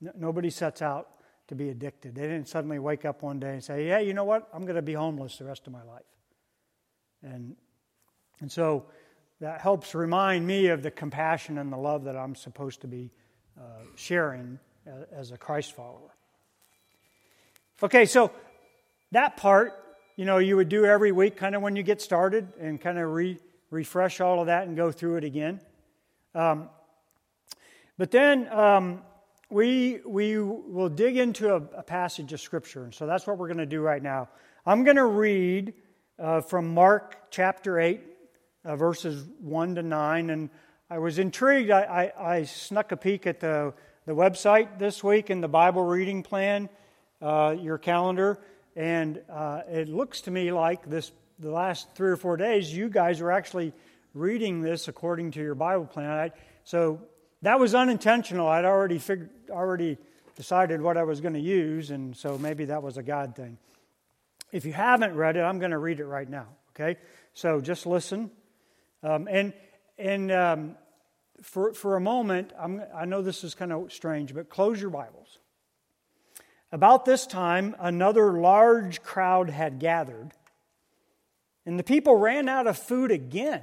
Nobody 0.00 0.50
sets 0.50 0.82
out 0.82 1.08
to 1.48 1.54
be 1.54 1.70
addicted. 1.70 2.14
They 2.14 2.22
didn't 2.22 2.48
suddenly 2.48 2.78
wake 2.78 3.04
up 3.04 3.22
one 3.22 3.38
day 3.38 3.52
and 3.52 3.64
say, 3.64 3.88
"Yeah, 3.88 4.00
you 4.00 4.14
know 4.14 4.24
what? 4.24 4.48
I'm 4.52 4.62
going 4.62 4.76
to 4.76 4.82
be 4.82 4.94
homeless 4.94 5.38
the 5.38 5.44
rest 5.44 5.66
of 5.66 5.72
my 5.72 5.82
life." 5.84 6.02
And 7.22 7.56
and 8.40 8.50
so 8.50 8.86
that 9.40 9.60
helps 9.60 9.94
remind 9.94 10.46
me 10.46 10.66
of 10.68 10.82
the 10.82 10.90
compassion 10.90 11.58
and 11.58 11.72
the 11.72 11.76
love 11.76 12.04
that 12.04 12.16
I'm 12.16 12.34
supposed 12.34 12.80
to 12.82 12.86
be 12.86 13.12
uh, 13.58 13.84
sharing 13.96 14.58
as 15.12 15.30
a 15.30 15.38
Christ 15.38 15.72
follower. 15.74 16.14
Okay, 17.82 18.06
so 18.06 18.30
that 19.10 19.36
part, 19.36 19.72
you 20.14 20.24
know, 20.24 20.38
you 20.38 20.54
would 20.54 20.68
do 20.68 20.84
every 20.84 21.10
week, 21.10 21.36
kind 21.36 21.56
of 21.56 21.62
when 21.62 21.74
you 21.74 21.82
get 21.82 22.00
started, 22.00 22.46
and 22.60 22.80
kind 22.80 22.96
of 22.96 23.10
re- 23.10 23.40
refresh 23.70 24.20
all 24.20 24.38
of 24.38 24.46
that 24.46 24.68
and 24.68 24.76
go 24.76 24.92
through 24.92 25.16
it 25.16 25.24
again. 25.24 25.60
Um, 26.32 26.70
but 27.98 28.12
then 28.12 28.46
um, 28.52 29.02
we, 29.50 30.00
we 30.06 30.38
will 30.38 30.90
dig 30.90 31.16
into 31.16 31.52
a, 31.54 31.56
a, 31.56 31.82
passage 31.82 32.32
of 32.32 32.40
Scripture. 32.40 32.84
And 32.84 32.94
so 32.94 33.04
that's 33.04 33.26
what 33.26 33.36
we're 33.36 33.48
going 33.48 33.58
to 33.58 33.66
do 33.66 33.80
right 33.80 34.02
now. 34.02 34.28
I'm 34.64 34.84
going 34.84 34.96
to 34.96 35.04
read 35.04 35.74
uh, 36.20 36.40
from 36.40 36.72
Mark 36.72 37.32
chapter 37.32 37.80
8, 37.80 38.00
uh, 38.64 38.76
verses 38.76 39.26
1 39.40 39.74
to 39.74 39.82
9. 39.82 40.30
And 40.30 40.50
I 40.88 40.98
was 40.98 41.18
intrigued. 41.18 41.72
I, 41.72 42.12
I, 42.16 42.34
I, 42.36 42.42
snuck 42.44 42.92
a 42.92 42.96
peek 42.96 43.26
at 43.26 43.40
the, 43.40 43.74
the 44.06 44.12
website 44.12 44.78
this 44.78 45.02
week 45.02 45.30
in 45.30 45.40
the 45.40 45.48
Bible 45.48 45.82
reading 45.82 46.22
plan, 46.22 46.68
uh, 47.22 47.56
your 47.58 47.78
calendar. 47.78 48.38
And 48.76 49.20
uh, 49.30 49.62
it 49.68 49.88
looks 49.88 50.22
to 50.22 50.30
me 50.30 50.52
like 50.52 50.88
this 50.88 51.12
the 51.38 51.50
last 51.50 51.88
three 51.94 52.10
or 52.10 52.16
four 52.16 52.36
days, 52.36 52.74
you 52.74 52.88
guys 52.88 53.20
are 53.20 53.30
actually 53.30 53.72
reading 54.14 54.60
this 54.60 54.88
according 54.88 55.32
to 55.32 55.40
your 55.40 55.54
Bible 55.54 55.86
plan. 55.86 56.10
I, 56.10 56.30
so 56.64 57.00
that 57.42 57.58
was 57.58 57.74
unintentional. 57.74 58.48
I'd 58.48 58.64
already 58.64 58.98
figured, 58.98 59.30
already 59.50 59.98
decided 60.36 60.80
what 60.80 60.96
I 60.96 61.02
was 61.02 61.20
going 61.20 61.34
to 61.34 61.40
use, 61.40 61.90
and 61.90 62.16
so 62.16 62.38
maybe 62.38 62.66
that 62.66 62.82
was 62.82 62.96
a 62.96 63.02
God 63.02 63.34
thing. 63.34 63.58
If 64.52 64.64
you 64.64 64.72
haven't 64.72 65.14
read 65.14 65.36
it, 65.36 65.40
I'm 65.40 65.58
going 65.58 65.72
to 65.72 65.78
read 65.78 66.00
it 66.00 66.06
right 66.06 66.28
now. 66.28 66.46
Okay, 66.74 66.98
so 67.34 67.60
just 67.60 67.86
listen, 67.86 68.30
um, 69.02 69.28
and 69.30 69.52
and 69.98 70.30
um, 70.30 70.76
for 71.42 71.72
for 71.72 71.96
a 71.96 72.00
moment, 72.00 72.52
I'm, 72.58 72.82
I 72.94 73.04
know 73.04 73.22
this 73.22 73.44
is 73.44 73.54
kind 73.54 73.72
of 73.72 73.92
strange, 73.92 74.34
but 74.34 74.48
close 74.48 74.80
your 74.80 74.90
Bibles. 74.90 75.38
About 76.72 77.04
this 77.04 77.26
time, 77.26 77.76
another 77.78 78.32
large 78.32 79.02
crowd 79.02 79.50
had 79.50 79.78
gathered, 79.78 80.32
and 81.66 81.78
the 81.78 81.84
people 81.84 82.16
ran 82.16 82.48
out 82.48 82.66
of 82.66 82.78
food 82.78 83.10
again. 83.10 83.62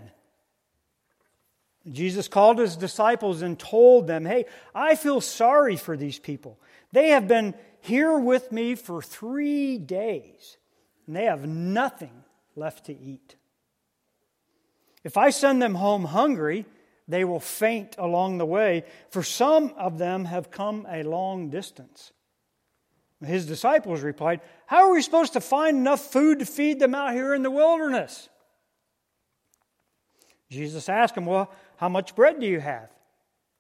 Jesus 1.91 2.27
called 2.27 2.59
his 2.59 2.75
disciples 2.75 3.41
and 3.41 3.57
told 3.57 4.05
them, 4.05 4.25
Hey, 4.25 4.45
I 4.75 4.95
feel 4.95 5.21
sorry 5.21 5.75
for 5.75 5.97
these 5.97 6.19
people. 6.19 6.59
They 6.91 7.09
have 7.09 7.27
been 7.27 7.55
here 7.81 8.17
with 8.17 8.51
me 8.51 8.75
for 8.75 9.01
three 9.01 9.79
days, 9.79 10.57
and 11.07 11.15
they 11.15 11.25
have 11.25 11.47
nothing 11.47 12.23
left 12.55 12.85
to 12.85 12.97
eat. 12.97 13.35
If 15.03 15.17
I 15.17 15.31
send 15.31 15.61
them 15.61 15.75
home 15.75 16.05
hungry, 16.05 16.65
they 17.07 17.23
will 17.23 17.39
faint 17.39 17.95
along 17.97 18.37
the 18.37 18.45
way, 18.45 18.83
for 19.09 19.23
some 19.23 19.73
of 19.77 19.97
them 19.97 20.25
have 20.25 20.51
come 20.51 20.85
a 20.87 21.01
long 21.01 21.49
distance. 21.49 22.11
His 23.25 23.45
disciples 23.45 24.01
replied, 24.01 24.41
How 24.65 24.87
are 24.87 24.93
we 24.93 25.01
supposed 25.01 25.33
to 25.33 25.41
find 25.41 25.77
enough 25.77 26.11
food 26.11 26.39
to 26.39 26.45
feed 26.45 26.79
them 26.79 26.95
out 26.95 27.13
here 27.13 27.33
in 27.33 27.43
the 27.43 27.51
wilderness? 27.51 28.29
Jesus 30.49 30.87
asked 30.87 31.15
them, 31.15 31.25
Well, 31.25 31.51
how 31.77 31.89
much 31.89 32.15
bread 32.15 32.39
do 32.39 32.45
you 32.45 32.59
have? 32.59 32.89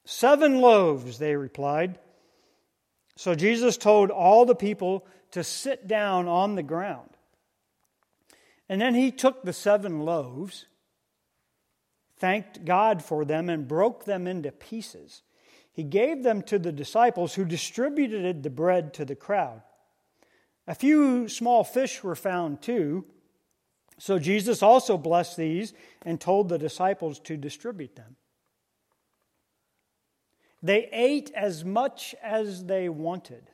Seven 0.05 0.61
loaves, 0.61 1.19
they 1.19 1.35
replied. 1.35 1.99
So 3.15 3.35
Jesus 3.35 3.75
told 3.75 4.11
all 4.11 4.45
the 4.45 4.55
people 4.55 5.05
to 5.31 5.43
sit 5.43 5.87
down 5.87 6.27
on 6.27 6.55
the 6.55 6.63
ground. 6.63 7.09
And 8.69 8.79
then 8.79 8.95
he 8.95 9.11
took 9.11 9.43
the 9.43 9.51
seven 9.51 9.99
loaves, 10.01 10.67
thanked 12.17 12.63
God 12.63 13.03
for 13.03 13.25
them, 13.25 13.49
and 13.49 13.67
broke 13.67 14.05
them 14.05 14.25
into 14.25 14.51
pieces. 14.51 15.21
He 15.71 15.83
gave 15.83 16.23
them 16.23 16.41
to 16.43 16.59
the 16.59 16.71
disciples, 16.71 17.35
who 17.35 17.45
distributed 17.45 18.43
the 18.43 18.49
bread 18.49 18.93
to 18.95 19.05
the 19.05 19.15
crowd. 19.15 19.61
A 20.67 20.75
few 20.75 21.27
small 21.27 21.63
fish 21.63 22.03
were 22.03 22.15
found 22.15 22.61
too. 22.61 23.05
So 23.97 24.19
Jesus 24.19 24.63
also 24.63 24.97
blessed 24.97 25.37
these 25.37 25.73
and 26.03 26.19
told 26.19 26.49
the 26.49 26.57
disciples 26.57 27.19
to 27.21 27.37
distribute 27.37 27.95
them. 27.95 28.15
They 30.61 30.89
ate 30.91 31.31
as 31.35 31.63
much 31.63 32.13
as 32.21 32.65
they 32.65 32.89
wanted. 32.89 33.49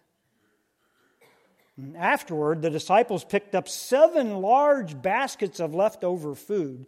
Afterward, 1.98 2.62
the 2.62 2.70
disciples 2.70 3.24
picked 3.24 3.54
up 3.54 3.68
seven 3.68 4.38
large 4.38 5.02
baskets 5.02 5.60
of 5.60 5.76
leftover 5.76 6.34
food. 6.34 6.86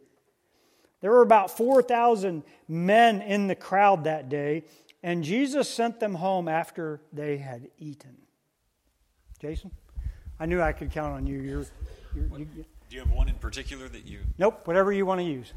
There 1.02 1.12
were 1.12 1.22
about 1.22 1.56
4,000 1.56 2.44
men 2.68 3.22
in 3.22 3.48
the 3.48 3.56
crowd 3.56 4.06
that 4.06 4.30
day, 4.30 4.64
and 5.04 5.24
Jesus 5.24 5.70
sent 5.70 6.00
them 6.00 6.16
home 6.16 6.48
after 6.48 7.02
they 7.14 7.38
had 7.38 7.70
eaten. 7.78 8.18
Jason? 9.40 9.72
I 10.40 10.46
knew 10.46 10.62
I 10.62 10.72
could 10.72 10.92
count 10.92 11.14
on 11.14 11.26
you. 11.26 11.40
You're, 11.40 11.66
you're, 12.16 12.40
you 12.40 12.46
Do 12.46 12.96
you 12.96 13.00
have 13.00 13.12
one 13.12 13.30
in 13.30 13.36
particular 13.36 13.88
that 13.88 14.06
you. 14.06 14.20
Nope, 14.38 14.66
whatever 14.66 14.92
you 14.92 15.06
want 15.06 15.20
to 15.22 15.26
use. 15.26 15.54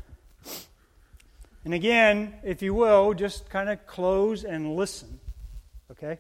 And 1.65 1.75
again, 1.75 2.35
if 2.43 2.63
you 2.63 2.73
will, 2.73 3.13
just 3.13 3.51
kind 3.51 3.69
of 3.69 3.87
close 3.87 4.45
and 4.45 4.77
listen. 4.77 5.21
Okay? 5.91 6.19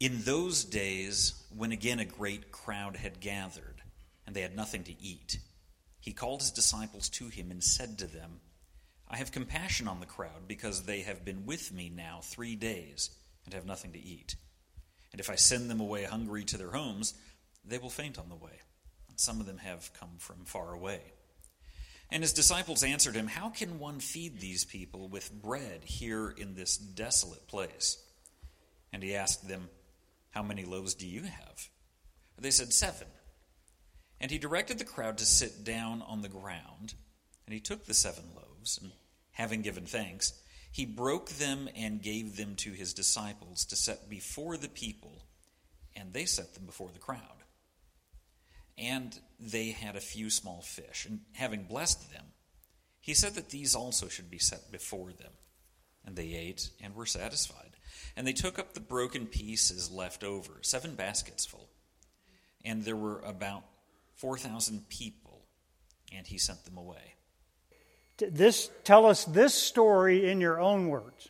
In 0.00 0.22
those 0.22 0.64
days, 0.64 1.34
when 1.54 1.72
again 1.72 1.98
a 1.98 2.04
great 2.04 2.52
crowd 2.52 2.96
had 2.96 3.20
gathered, 3.20 3.82
and 4.26 4.34
they 4.34 4.42
had 4.42 4.56
nothing 4.56 4.82
to 4.84 5.02
eat, 5.02 5.38
he 6.00 6.12
called 6.12 6.40
his 6.40 6.50
disciples 6.50 7.08
to 7.10 7.28
him 7.28 7.50
and 7.50 7.62
said 7.62 7.98
to 7.98 8.06
them, 8.06 8.40
I 9.08 9.16
have 9.16 9.32
compassion 9.32 9.86
on 9.88 10.00
the 10.00 10.06
crowd, 10.06 10.48
because 10.48 10.82
they 10.82 11.00
have 11.00 11.24
been 11.24 11.46
with 11.46 11.72
me 11.72 11.88
now 11.94 12.20
three 12.22 12.56
days 12.56 13.10
and 13.44 13.54
have 13.54 13.66
nothing 13.66 13.92
to 13.92 14.02
eat. 14.02 14.36
And 15.12 15.20
if 15.20 15.30
I 15.30 15.36
send 15.36 15.70
them 15.70 15.80
away 15.80 16.04
hungry 16.04 16.44
to 16.44 16.58
their 16.58 16.72
homes, 16.72 17.14
they 17.64 17.78
will 17.78 17.90
faint 17.90 18.18
on 18.18 18.28
the 18.28 18.34
way. 18.34 18.60
Some 19.16 19.40
of 19.40 19.46
them 19.46 19.58
have 19.58 19.92
come 19.94 20.16
from 20.18 20.44
far 20.44 20.72
away. 20.72 21.00
And 22.10 22.22
his 22.22 22.32
disciples 22.32 22.84
answered 22.84 23.14
him, 23.14 23.26
How 23.26 23.48
can 23.48 23.78
one 23.78 23.98
feed 23.98 24.38
these 24.38 24.64
people 24.64 25.08
with 25.08 25.32
bread 25.32 25.82
here 25.84 26.30
in 26.30 26.54
this 26.54 26.76
desolate 26.76 27.48
place? 27.48 27.98
And 28.92 29.02
he 29.02 29.14
asked 29.14 29.48
them, 29.48 29.68
How 30.30 30.42
many 30.42 30.64
loaves 30.64 30.94
do 30.94 31.06
you 31.06 31.22
have? 31.22 31.68
They 32.38 32.50
said, 32.50 32.72
Seven. 32.72 33.08
And 34.20 34.30
he 34.30 34.38
directed 34.38 34.78
the 34.78 34.84
crowd 34.84 35.18
to 35.18 35.26
sit 35.26 35.64
down 35.64 36.02
on 36.02 36.22
the 36.22 36.28
ground. 36.28 36.94
And 37.46 37.54
he 37.54 37.60
took 37.60 37.86
the 37.86 37.94
seven 37.94 38.24
loaves, 38.34 38.45
and 38.80 38.92
having 39.32 39.62
given 39.62 39.86
thanks, 39.86 40.32
he 40.72 40.84
broke 40.84 41.30
them 41.30 41.68
and 41.74 42.02
gave 42.02 42.36
them 42.36 42.54
to 42.56 42.72
his 42.72 42.92
disciples 42.92 43.64
to 43.66 43.76
set 43.76 44.10
before 44.10 44.56
the 44.56 44.68
people, 44.68 45.22
and 45.94 46.12
they 46.12 46.24
set 46.24 46.54
them 46.54 46.66
before 46.66 46.90
the 46.92 46.98
crowd. 46.98 47.20
And 48.76 49.18
they 49.40 49.70
had 49.70 49.96
a 49.96 50.00
few 50.00 50.28
small 50.28 50.60
fish, 50.60 51.06
and 51.06 51.20
having 51.32 51.64
blessed 51.64 52.12
them, 52.12 52.24
he 53.00 53.14
said 53.14 53.36
that 53.36 53.50
these 53.50 53.74
also 53.74 54.08
should 54.08 54.30
be 54.30 54.38
set 54.38 54.70
before 54.70 55.12
them. 55.12 55.32
And 56.04 56.16
they 56.16 56.34
ate 56.34 56.70
and 56.80 56.94
were 56.94 57.06
satisfied. 57.06 57.76
And 58.16 58.26
they 58.26 58.32
took 58.32 58.58
up 58.58 58.74
the 58.74 58.80
broken 58.80 59.26
pieces 59.26 59.90
left 59.90 60.22
over, 60.24 60.58
seven 60.60 60.94
baskets 60.94 61.46
full. 61.46 61.68
And 62.64 62.84
there 62.84 62.96
were 62.96 63.20
about 63.20 63.64
4,000 64.16 64.88
people, 64.88 65.46
and 66.12 66.26
he 66.26 66.38
sent 66.38 66.64
them 66.64 66.76
away. 66.76 67.14
This, 68.18 68.70
tell 68.84 69.06
us 69.06 69.24
this 69.24 69.54
story 69.54 70.30
in 70.30 70.40
your 70.40 70.60
own 70.60 70.88
words. 70.88 71.28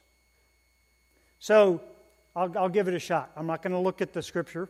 So 1.41 1.81
I'll, 2.35 2.57
I'll 2.57 2.69
give 2.69 2.89
it 2.89 2.95
a 2.95 2.99
shot. 2.99 3.31
I'm 3.37 3.47
not 3.47 3.63
going 3.63 3.73
to 3.73 3.79
look 3.79 4.01
at 4.01 4.13
the 4.13 4.23
scripture. 4.23 4.69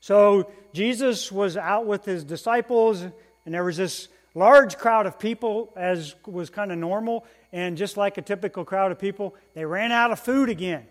So 0.00 0.50
Jesus 0.72 1.32
was 1.32 1.56
out 1.56 1.86
with 1.86 2.04
his 2.04 2.24
disciples, 2.24 3.00
and 3.00 3.54
there 3.54 3.64
was 3.64 3.76
this 3.76 4.08
large 4.34 4.76
crowd 4.76 5.06
of 5.06 5.18
people, 5.18 5.72
as 5.76 6.14
was 6.26 6.50
kind 6.50 6.72
of 6.72 6.78
normal. 6.78 7.24
And 7.52 7.76
just 7.76 7.96
like 7.96 8.18
a 8.18 8.22
typical 8.22 8.64
crowd 8.64 8.92
of 8.92 8.98
people, 8.98 9.34
they 9.54 9.64
ran 9.64 9.92
out 9.92 10.10
of 10.10 10.20
food 10.20 10.48
again. 10.48 10.86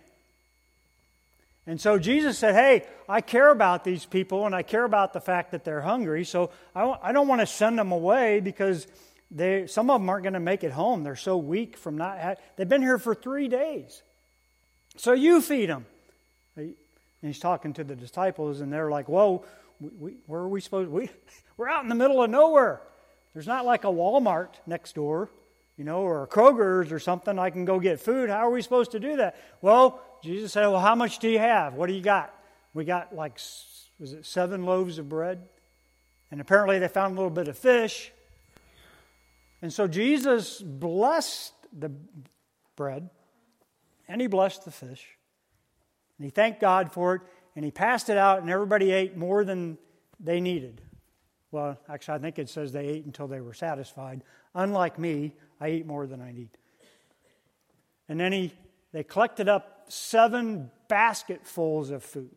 And 1.66 1.80
so 1.80 1.98
Jesus 1.98 2.38
said, 2.38 2.56
Hey, 2.56 2.86
I 3.08 3.22
care 3.22 3.50
about 3.50 3.84
these 3.84 4.06
people, 4.06 4.46
and 4.46 4.54
I 4.56 4.64
care 4.64 4.84
about 4.84 5.14
the 5.14 5.22
fact 5.22 5.52
that 5.52 5.64
they're 5.64 5.82
hungry. 5.82 6.26
So 6.26 6.52
I 6.76 7.12
don't 7.12 7.28
want 7.28 7.42
to 7.42 7.48
send 7.48 7.80
them 7.80 7.92
away 7.92 8.40
because 8.40 8.88
they, 9.34 9.68
some 9.68 9.90
of 9.90 10.00
them 10.00 10.10
aren't 10.10 10.24
going 10.24 10.34
to 10.34 10.40
make 10.40 10.64
it 10.64 10.72
home. 10.72 11.04
They're 11.04 11.16
so 11.16 11.38
weak 11.38 11.76
from 11.76 11.98
not. 11.98 12.40
They've 12.56 12.70
been 12.70 12.84
here 12.84 13.00
for 13.00 13.16
three 13.16 13.48
days. 13.48 14.04
So 14.96 15.14
you 15.14 15.42
feed 15.42 15.70
them. 15.70 15.86
And 16.56 16.76
he's 17.22 17.40
talking 17.40 17.74
to 17.74 17.84
the 17.84 17.96
disciples, 17.96 18.62
and 18.62 18.72
they're 18.72 18.92
like, 18.92 19.10
Whoa, 19.10 19.44
we, 19.80 19.90
we, 19.98 20.12
where 20.28 20.42
are 20.42 20.48
we 20.48 20.62
supposed 20.62 20.90
we, 20.90 21.10
We're 21.58 21.70
out 21.70 21.84
in 21.84 21.90
the 21.90 21.96
middle 21.96 22.22
of 22.22 22.30
nowhere. 22.30 22.82
There's 23.34 23.48
not 23.48 23.66
like 23.66 23.84
a 23.84 23.88
Walmart 23.88 24.50
next 24.68 24.94
door, 24.94 25.30
you 25.78 25.84
know, 25.84 26.02
or 26.02 26.24
a 26.24 26.28
Kroger's 26.28 26.92
or 26.92 27.00
something. 27.00 27.40
I 27.40 27.50
can 27.50 27.66
go 27.66 27.80
get 27.80 28.00
food. 28.00 28.30
How 28.30 28.48
are 28.48 28.52
we 28.52 28.62
supposed 28.62 28.92
to 28.92 29.00
do 29.00 29.18
that? 29.18 29.36
Well, 29.62 30.00
Jesus 30.24 30.54
said, 30.54 30.68
Well, 30.68 30.80
how 30.80 30.96
much 30.96 31.20
do 31.20 31.28
you 31.28 31.40
have? 31.40 31.74
What 31.74 31.88
do 31.88 31.94
you 31.94 32.04
got? 32.04 32.34
We 32.74 32.86
got 32.86 33.16
like, 33.16 33.40
was 34.00 34.14
it 34.14 34.26
seven 34.26 34.66
loaves 34.66 35.00
of 35.00 35.10
bread? 35.10 35.42
And 36.32 36.42
apparently 36.42 36.80
they 36.80 36.88
found 36.88 37.14
a 37.14 37.16
little 37.16 37.30
bit 37.30 37.48
of 37.48 37.58
fish. 37.58 38.12
And 39.64 39.72
so 39.72 39.88
Jesus 39.88 40.60
blessed 40.60 41.54
the 41.72 41.90
bread 42.76 43.10
and 44.10 44.20
he 44.20 44.28
blessed 44.28 44.66
the 44.66 44.72
fish. 44.72 45.08
And 46.18 46.26
he 46.26 46.30
thanked 46.30 46.60
God 46.60 46.92
for 46.92 47.16
it, 47.16 47.22
and 47.56 47.64
he 47.64 47.72
passed 47.72 48.10
it 48.10 48.18
out, 48.18 48.42
and 48.42 48.50
everybody 48.50 48.92
ate 48.92 49.16
more 49.16 49.46
than 49.46 49.78
they 50.20 50.42
needed. 50.42 50.82
Well, 51.52 51.80
actually, 51.88 52.16
I 52.16 52.18
think 52.20 52.40
it 52.40 52.50
says 52.50 52.74
they 52.74 52.86
ate 52.86 53.06
until 53.06 53.28
they 53.28 53.40
were 53.40 53.54
satisfied. 53.54 54.24
Unlike 54.54 55.00
me, 55.00 55.34
I 55.62 55.70
eat 55.70 55.88
more 55.88 56.08
than 56.08 56.22
I 56.22 56.34
need. 56.34 56.50
And 58.10 58.20
then 58.20 58.34
he, 58.34 58.54
they 58.92 59.04
collected 59.04 59.48
up 59.48 59.86
seven 59.88 60.72
basketfuls 60.90 61.90
of 61.90 62.04
food. 62.04 62.36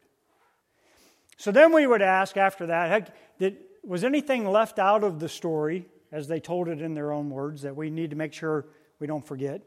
So 1.39 1.51
then 1.51 1.73
we 1.73 1.89
would 1.89 2.03
ask 2.03 2.37
after 2.37 2.67
that, 2.67 3.15
did, 3.41 3.59
was 3.85 4.05
anything 4.05 4.49
left 4.49 4.79
out 4.79 5.03
of 5.03 5.19
the 5.19 5.29
story 5.29 5.87
as 6.17 6.29
they 6.29 6.41
told 6.41 6.67
it 6.69 6.81
in 6.81 6.95
their 6.95 7.13
own 7.13 7.29
words 7.29 7.61
that 7.63 7.77
we 7.77 7.91
need 7.91 8.09
to 8.09 8.17
make 8.17 8.33
sure 8.33 8.65
we 8.99 9.07
don't 9.07 9.25
forget? 9.25 9.61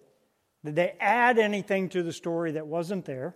Did 0.65 0.75
they 0.75 0.95
add 0.99 1.37
anything 1.37 1.89
to 1.89 2.01
the 2.01 2.11
story 2.11 2.53
that 2.53 2.65
wasn't 2.65 3.05
there? 3.05 3.35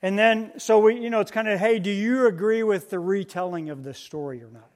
And 0.00 0.16
then, 0.16 0.52
so 0.58 0.78
we, 0.78 1.00
you 1.00 1.10
know, 1.10 1.18
it's 1.18 1.32
kind 1.32 1.48
of, 1.48 1.58
hey, 1.58 1.80
do 1.80 1.90
you 1.90 2.28
agree 2.28 2.62
with 2.62 2.90
the 2.90 3.00
retelling 3.00 3.70
of 3.70 3.82
this 3.82 3.98
story 3.98 4.40
or 4.40 4.50
not? 4.50 4.70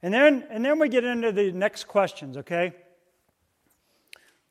And 0.00 0.14
then, 0.14 0.46
and 0.48 0.64
then 0.64 0.78
we 0.78 0.88
get 0.88 1.02
into 1.02 1.32
the 1.32 1.50
next 1.50 1.88
questions, 1.88 2.36
okay? 2.36 2.72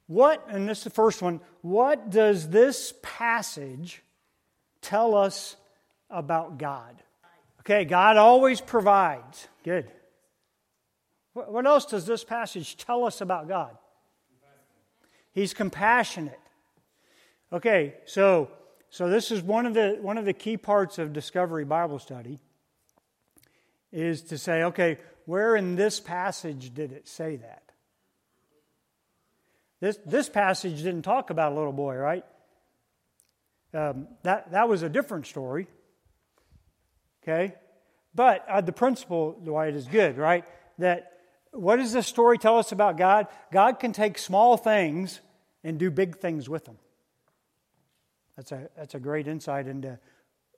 What, 0.07 0.45
and 0.49 0.67
this 0.67 0.79
is 0.79 0.83
the 0.83 0.89
first 0.89 1.21
one, 1.21 1.39
what 1.61 2.09
does 2.09 2.49
this 2.49 2.93
passage 3.01 4.03
tell 4.81 5.15
us 5.15 5.55
about 6.09 6.57
God? 6.57 7.01
Okay, 7.61 7.85
God 7.85 8.17
always 8.17 8.59
provides. 8.59 9.47
Good. 9.63 9.89
What 11.35 11.65
else 11.65 11.85
does 11.85 12.05
this 12.05 12.23
passage 12.23 12.77
tell 12.77 13.03
us 13.03 13.19
about 13.19 13.49
God? 13.49 13.77
He's 15.33 15.53
compassionate. 15.53 16.39
Okay, 17.51 17.95
so 18.05 18.49
so 18.89 19.09
this 19.09 19.31
is 19.31 19.41
one 19.41 19.65
of 19.65 19.73
the 19.73 19.97
one 20.01 20.17
of 20.17 20.23
the 20.23 20.31
key 20.31 20.55
parts 20.55 20.97
of 20.97 21.11
Discovery 21.11 21.65
Bible 21.65 21.99
Study 21.99 22.39
is 23.91 24.21
to 24.23 24.37
say, 24.37 24.63
okay, 24.63 24.97
where 25.25 25.57
in 25.57 25.75
this 25.75 25.99
passage 25.99 26.73
did 26.73 26.93
it 26.93 27.05
say 27.05 27.35
that? 27.35 27.63
This 29.81 29.99
this 30.05 30.29
passage 30.29 30.77
didn't 30.83 31.01
talk 31.01 31.31
about 31.31 31.51
a 31.51 31.55
little 31.55 31.73
boy, 31.73 31.95
right? 31.95 32.23
Um, 33.73 34.07
that 34.23 34.53
that 34.53 34.69
was 34.69 34.83
a 34.83 34.89
different 34.89 35.27
story. 35.27 35.67
Okay, 37.23 37.55
but 38.13 38.45
uh, 38.47 38.61
the 38.61 38.71
principle, 38.71 39.37
Dwight, 39.43 39.73
is 39.73 39.85
good, 39.85 40.17
right? 40.17 40.45
That 40.77 41.11
what 41.55 41.77
does 41.77 41.93
this 41.93 42.07
story 42.07 42.37
tell 42.37 42.57
us 42.57 42.71
about 42.71 42.97
God? 42.97 43.27
God 43.51 43.79
can 43.79 43.93
take 43.93 44.17
small 44.17 44.57
things 44.57 45.21
and 45.63 45.79
do 45.79 45.89
big 45.89 46.17
things 46.17 46.49
with 46.49 46.65
them. 46.65 46.77
That's 48.35 48.51
a, 48.51 48.69
that's 48.75 48.95
a 48.95 48.99
great 48.99 49.27
insight 49.27 49.67
into 49.67 49.97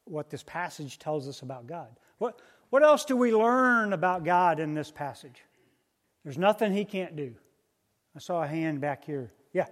what 0.05 0.29
this 0.29 0.43
passage 0.43 0.97
tells 0.97 1.27
us 1.27 1.41
about 1.41 1.67
God. 1.67 1.87
What, 2.17 2.39
what 2.69 2.83
else 2.83 3.05
do 3.05 3.15
we 3.15 3.33
learn 3.33 3.93
about 3.93 4.23
God 4.23 4.59
in 4.59 4.73
this 4.73 4.89
passage? 4.89 5.43
There's 6.23 6.37
nothing 6.37 6.73
he 6.73 6.85
can't 6.85 7.15
do. 7.15 7.35
I 8.15 8.19
saw 8.19 8.41
a 8.41 8.47
hand 8.47 8.81
back 8.81 9.05
here. 9.05 9.31
Yeah. 9.53 9.67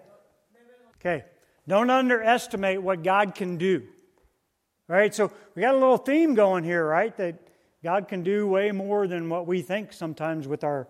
Okay. 0.97 1.25
Don't 1.67 1.89
underestimate 1.89 2.81
what 2.81 3.03
God 3.03 3.33
can 3.33 3.57
do. 3.57 3.83
All 4.87 4.95
right, 4.95 5.13
So 5.13 5.31
we 5.55 5.63
got 5.63 5.73
a 5.73 5.79
little 5.79 5.97
theme 5.97 6.35
going 6.35 6.63
here, 6.63 6.85
right? 6.85 7.15
That 7.17 7.39
God 7.83 8.07
can 8.07 8.21
do 8.21 8.47
way 8.47 8.71
more 8.71 9.07
than 9.07 9.29
what 9.29 9.47
we 9.47 9.63
think 9.63 9.91
sometimes 9.91 10.47
with 10.47 10.63
our 10.63 10.87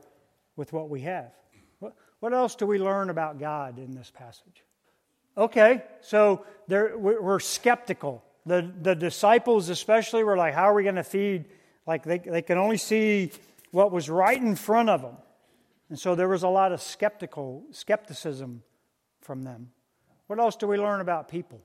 with 0.56 0.74
what 0.74 0.90
we 0.90 1.02
have. 1.02 1.32
What, 2.20 2.34
else 2.34 2.56
do 2.56 2.66
we 2.66 2.80
learn 2.80 3.10
about 3.10 3.40
God 3.40 3.78
in 3.78 3.92
this 3.92 4.12
passage? 4.12 4.64
Okay, 5.38 5.84
so 6.02 6.46
we're 6.68 7.40
skeptical. 7.40 8.24
The, 8.46 8.72
the 8.82 8.96
disciples, 8.96 9.70
especially, 9.70 10.24
were 10.24 10.38
like, 10.38 10.54
How 10.54 10.64
are 10.64 10.74
we 10.74 10.84
going 10.84 10.96
to 10.96 11.04
feed? 11.04 11.46
Like, 11.86 12.04
they, 12.04 12.18
they 12.20 12.42
can 12.42 12.58
only 12.58 12.78
see 12.78 13.32
what 13.72 13.92
was 13.92 14.10
right 14.10 14.42
in 14.42 14.56
front 14.56 14.90
of 14.90 15.02
them. 15.02 15.18
And 15.90 16.00
so 16.00 16.16
there 16.16 16.30
was 16.30 16.44
a 16.44 16.50
lot 16.50 16.72
of 16.72 16.82
skeptical 16.82 17.64
skepticism 17.72 18.64
from 19.22 19.44
them. 19.44 19.72
What 20.28 20.40
else 20.40 20.56
do 20.56 20.68
we 20.68 20.78
learn 20.78 21.02
about 21.02 21.28
people? 21.28 21.62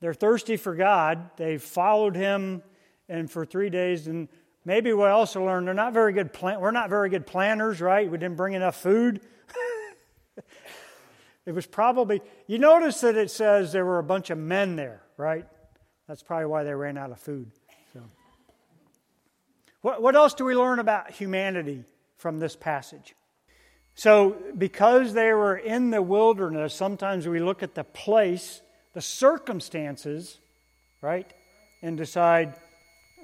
They're 0.00 0.14
thirsty 0.14 0.56
for 0.56 0.74
God. 0.74 1.30
They 1.36 1.58
followed 1.58 2.16
Him, 2.16 2.62
and 3.08 3.30
for 3.30 3.44
three 3.44 3.70
days. 3.70 4.06
And 4.06 4.28
maybe 4.64 4.92
we 4.92 5.04
also 5.04 5.44
learned 5.44 5.66
they're 5.66 5.74
not 5.74 5.92
very 5.92 6.12
good. 6.12 6.32
Plan- 6.32 6.60
we're 6.60 6.70
not 6.70 6.90
very 6.90 7.10
good 7.10 7.26
planners, 7.26 7.80
right? 7.80 8.10
We 8.10 8.18
didn't 8.18 8.36
bring 8.36 8.54
enough 8.54 8.80
food. 8.80 9.20
It 11.46 11.52
was 11.52 11.66
probably, 11.66 12.20
you 12.46 12.58
notice 12.58 13.00
that 13.00 13.16
it 13.16 13.30
says 13.30 13.72
there 13.72 13.84
were 13.84 13.98
a 13.98 14.04
bunch 14.04 14.30
of 14.30 14.38
men 14.38 14.76
there, 14.76 15.02
right? 15.16 15.46
That's 16.06 16.22
probably 16.22 16.46
why 16.46 16.64
they 16.64 16.74
ran 16.74 16.98
out 16.98 17.10
of 17.10 17.18
food. 17.18 17.50
So. 17.92 18.02
What, 19.80 20.02
what 20.02 20.14
else 20.14 20.34
do 20.34 20.44
we 20.44 20.54
learn 20.54 20.78
about 20.78 21.10
humanity 21.10 21.84
from 22.18 22.38
this 22.38 22.56
passage? 22.56 23.14
So, 23.94 24.36
because 24.56 25.14
they 25.14 25.32
were 25.32 25.56
in 25.56 25.90
the 25.90 26.00
wilderness, 26.00 26.74
sometimes 26.74 27.26
we 27.26 27.40
look 27.40 27.62
at 27.62 27.74
the 27.74 27.84
place, 27.84 28.62
the 28.92 29.00
circumstances, 29.00 30.38
right, 31.02 31.30
and 31.82 31.96
decide 31.96 32.54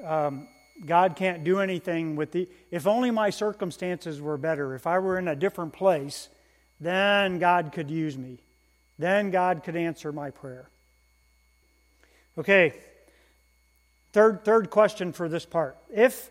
um, 0.04 0.48
God 0.84 1.16
can't 1.16 1.44
do 1.44 1.60
anything 1.60 2.16
with 2.16 2.32
the. 2.32 2.48
If 2.70 2.86
only 2.86 3.10
my 3.10 3.30
circumstances 3.30 4.20
were 4.20 4.36
better, 4.36 4.74
if 4.74 4.86
I 4.86 4.98
were 4.98 5.18
in 5.18 5.28
a 5.28 5.36
different 5.36 5.72
place, 5.72 6.28
then 6.80 7.38
God 7.38 7.72
could 7.72 7.90
use 7.90 8.18
me. 8.18 8.38
Then 8.98 9.30
God 9.30 9.62
could 9.64 9.76
answer 9.76 10.12
my 10.12 10.30
prayer. 10.30 10.68
Okay, 12.38 12.74
third, 14.12 14.44
third 14.44 14.70
question 14.70 15.12
for 15.12 15.28
this 15.28 15.46
part. 15.46 15.76
If, 15.94 16.30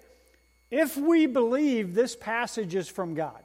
if 0.69 0.97
we 0.97 1.25
believe 1.25 1.95
this 1.95 2.15
passage 2.15 2.75
is 2.75 2.87
from 2.87 3.15
God, 3.15 3.41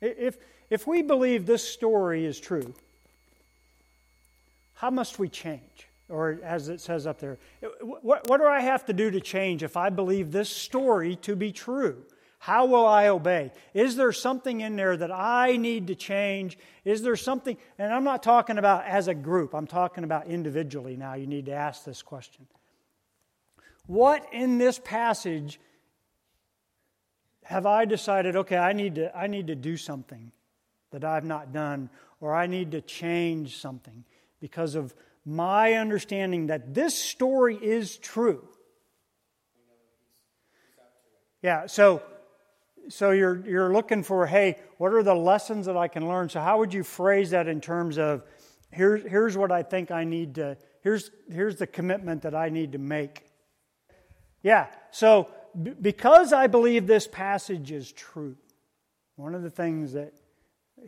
if, 0.00 0.36
if 0.68 0.86
we 0.86 1.00
believe 1.00 1.46
this 1.46 1.66
story 1.66 2.26
is 2.26 2.38
true, 2.38 2.74
how 4.74 4.90
must 4.90 5.18
we 5.18 5.28
change? 5.28 5.88
Or 6.14 6.38
as 6.44 6.68
it 6.68 6.80
says 6.80 7.08
up 7.08 7.18
there, 7.18 7.38
what, 7.80 8.28
what 8.28 8.38
do 8.38 8.46
I 8.46 8.60
have 8.60 8.84
to 8.86 8.92
do 8.92 9.10
to 9.10 9.20
change 9.20 9.64
if 9.64 9.76
I 9.76 9.90
believe 9.90 10.30
this 10.30 10.48
story 10.48 11.16
to 11.16 11.34
be 11.34 11.50
true? 11.50 12.04
How 12.38 12.66
will 12.66 12.86
I 12.86 13.08
obey? 13.08 13.50
Is 13.72 13.96
there 13.96 14.12
something 14.12 14.60
in 14.60 14.76
there 14.76 14.96
that 14.96 15.10
I 15.10 15.56
need 15.56 15.88
to 15.88 15.96
change? 15.96 16.56
Is 16.84 17.02
there 17.02 17.16
something, 17.16 17.56
and 17.78 17.92
I'm 17.92 18.04
not 18.04 18.22
talking 18.22 18.58
about 18.58 18.84
as 18.84 19.08
a 19.08 19.14
group, 19.14 19.54
I'm 19.54 19.66
talking 19.66 20.04
about 20.04 20.28
individually 20.28 20.96
now. 20.96 21.14
You 21.14 21.26
need 21.26 21.46
to 21.46 21.52
ask 21.52 21.84
this 21.84 22.00
question. 22.00 22.46
What 23.86 24.24
in 24.32 24.58
this 24.58 24.78
passage 24.78 25.58
have 27.42 27.66
I 27.66 27.86
decided, 27.86 28.36
okay, 28.36 28.56
I 28.56 28.72
need 28.72 28.94
to, 28.94 29.16
I 29.16 29.26
need 29.26 29.48
to 29.48 29.56
do 29.56 29.76
something 29.76 30.30
that 30.92 31.02
I've 31.02 31.24
not 31.24 31.52
done, 31.52 31.90
or 32.20 32.34
I 32.34 32.46
need 32.46 32.70
to 32.70 32.80
change 32.80 33.56
something 33.56 34.04
because 34.38 34.76
of 34.76 34.94
my 35.24 35.74
understanding 35.74 36.48
that 36.48 36.74
this 36.74 36.96
story 36.96 37.56
is 37.56 37.96
true? 37.96 38.46
Yeah, 41.42 41.66
so 41.66 42.02
so 42.88 43.10
you're, 43.10 43.46
you're 43.46 43.72
looking 43.72 44.02
for, 44.02 44.26
hey, 44.26 44.58
what 44.78 44.92
are 44.92 45.02
the 45.02 45.14
lessons 45.14 45.66
that 45.66 45.76
I 45.76 45.88
can 45.88 46.08
learn? 46.08 46.28
So, 46.28 46.40
how 46.40 46.58
would 46.58 46.74
you 46.74 46.82
phrase 46.82 47.30
that 47.30 47.48
in 47.48 47.60
terms 47.60 47.98
of 47.98 48.22
here's, 48.70 49.02
here's 49.08 49.36
what 49.36 49.52
I 49.52 49.62
think 49.62 49.90
I 49.90 50.04
need 50.04 50.36
to, 50.36 50.56
here's, 50.82 51.10
here's 51.30 51.56
the 51.56 51.66
commitment 51.66 52.22
that 52.22 52.34
I 52.34 52.48
need 52.48 52.72
to 52.72 52.78
make? 52.78 53.24
Yeah, 54.42 54.66
so 54.90 55.28
b- 55.60 55.74
because 55.80 56.32
I 56.32 56.46
believe 56.46 56.86
this 56.86 57.06
passage 57.06 57.72
is 57.72 57.90
true, 57.92 58.36
one 59.16 59.34
of 59.34 59.42
the 59.42 59.50
things 59.50 59.92
that 59.94 60.12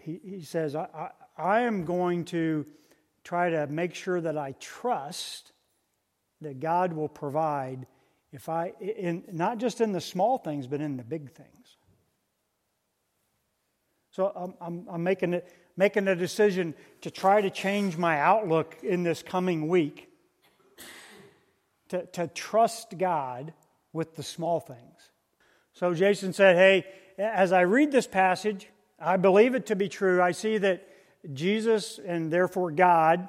he, 0.00 0.20
he 0.22 0.40
says, 0.42 0.74
I, 0.74 0.88
I, 0.94 1.10
I 1.38 1.60
am 1.60 1.84
going 1.84 2.24
to 2.26 2.66
try 3.26 3.50
to 3.50 3.66
make 3.66 3.94
sure 3.94 4.20
that 4.20 4.38
I 4.38 4.52
trust 4.60 5.52
that 6.40 6.60
God 6.60 6.92
will 6.92 7.08
provide 7.08 7.86
if 8.32 8.48
I 8.48 8.72
in 8.80 9.24
not 9.32 9.58
just 9.58 9.80
in 9.80 9.92
the 9.92 10.00
small 10.00 10.38
things 10.38 10.66
but 10.66 10.80
in 10.80 10.96
the 10.96 11.04
big 11.04 11.32
things 11.32 11.76
so 14.16 14.32
I'm, 14.34 14.54
I'm, 14.62 14.86
I'm 14.90 15.02
making, 15.02 15.34
it, 15.34 15.52
making 15.76 16.08
a 16.08 16.16
decision 16.16 16.72
to 17.02 17.10
try 17.10 17.42
to 17.42 17.50
change 17.50 17.98
my 17.98 18.18
outlook 18.18 18.78
in 18.82 19.02
this 19.02 19.22
coming 19.22 19.68
week 19.68 20.08
to, 21.90 22.06
to 22.06 22.26
trust 22.28 22.96
God 22.96 23.52
with 23.92 24.16
the 24.16 24.22
small 24.22 24.58
things. 24.58 25.10
So 25.74 25.92
Jason 25.92 26.32
said, 26.32 26.56
Hey, 26.56 26.86
as 27.18 27.52
I 27.52 27.60
read 27.62 27.92
this 27.92 28.06
passage, 28.06 28.70
I 28.98 29.18
believe 29.18 29.54
it 29.54 29.66
to 29.66 29.76
be 29.76 29.90
true. 29.90 30.22
I 30.22 30.32
see 30.32 30.56
that 30.56 30.88
Jesus 31.32 31.98
and 31.98 32.32
therefore 32.32 32.70
God 32.70 33.28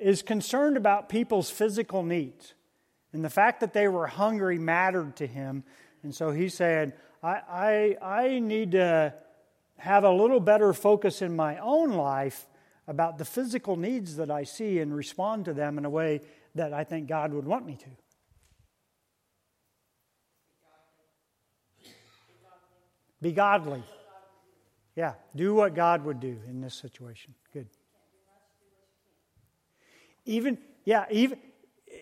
is 0.00 0.22
concerned 0.22 0.76
about 0.76 1.08
people's 1.08 1.50
physical 1.50 2.02
needs. 2.02 2.54
And 3.12 3.24
the 3.24 3.30
fact 3.30 3.60
that 3.60 3.72
they 3.72 3.88
were 3.88 4.06
hungry 4.06 4.58
mattered 4.58 5.16
to 5.16 5.26
him. 5.26 5.64
And 6.02 6.14
so 6.14 6.30
he 6.30 6.48
said, 6.48 6.94
I, 7.22 7.96
I, 8.02 8.22
I 8.22 8.38
need 8.38 8.72
to 8.72 9.14
have 9.78 10.04
a 10.04 10.10
little 10.10 10.40
better 10.40 10.72
focus 10.72 11.22
in 11.22 11.34
my 11.34 11.58
own 11.58 11.92
life 11.92 12.46
about 12.86 13.18
the 13.18 13.24
physical 13.24 13.76
needs 13.76 14.16
that 14.16 14.30
I 14.30 14.44
see 14.44 14.80
and 14.80 14.94
respond 14.94 15.44
to 15.44 15.54
them 15.54 15.78
in 15.78 15.84
a 15.84 15.90
way 15.90 16.22
that 16.54 16.72
I 16.72 16.84
think 16.84 17.06
God 17.06 17.32
would 17.32 17.44
want 17.44 17.66
me 17.66 17.76
to. 17.76 17.88
Be 23.20 23.32
godly. 23.32 23.82
Yeah, 24.98 25.12
do 25.36 25.54
what 25.54 25.76
God 25.76 26.04
would 26.06 26.18
do 26.18 26.38
in 26.48 26.60
this 26.60 26.74
situation. 26.74 27.32
Good. 27.52 27.68
Even, 30.26 30.58
yeah, 30.84 31.04
even, 31.08 31.38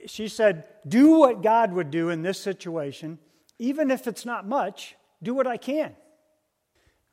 she 0.07 0.29
said, 0.29 0.65
do 0.89 1.19
what 1.19 1.43
God 1.43 1.75
would 1.75 1.91
do 1.91 2.09
in 2.09 2.23
this 2.23 2.41
situation. 2.41 3.19
Even 3.59 3.91
if 3.91 4.07
it's 4.07 4.25
not 4.25 4.49
much, 4.49 4.97
do 5.23 5.35
what 5.35 5.47
I 5.47 5.59
can. 5.59 5.95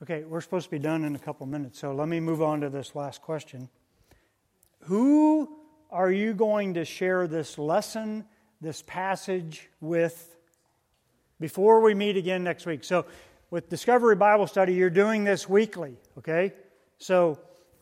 Okay, 0.01 0.23
we're 0.23 0.39
supposed 0.39 0.67
to 0.67 0.71
be 0.71 0.79
done 0.79 1.03
in 1.03 1.15
a 1.15 1.19
couple 1.19 1.45
minutes, 1.47 1.79
so 1.79 1.93
let 1.93 2.07
me 2.07 2.21
move 2.21 2.41
on 2.41 2.61
to 2.61 2.69
this 2.69 2.95
last 2.95 3.21
question. 3.21 3.67
Who 4.83 5.49
are 5.91 6.13
you 6.13 6.33
going 6.33 6.75
to 6.75 6.85
share 6.85 7.27
this 7.27 7.57
lesson, 7.57 8.23
this 8.61 8.81
passage 8.87 9.69
with 9.81 10.37
before 11.41 11.81
we 11.81 11.93
meet 11.93 12.15
again 12.15 12.41
next 12.41 12.65
week? 12.65 12.85
So, 12.85 13.05
with 13.53 13.69
Discovery 13.69 14.15
Bible 14.15 14.47
Study, 14.47 14.73
you're 14.73 14.89
doing 14.89 15.23
this 15.23 15.47
weekly, 15.47 15.95
okay? 16.17 16.53
So, 16.97 17.37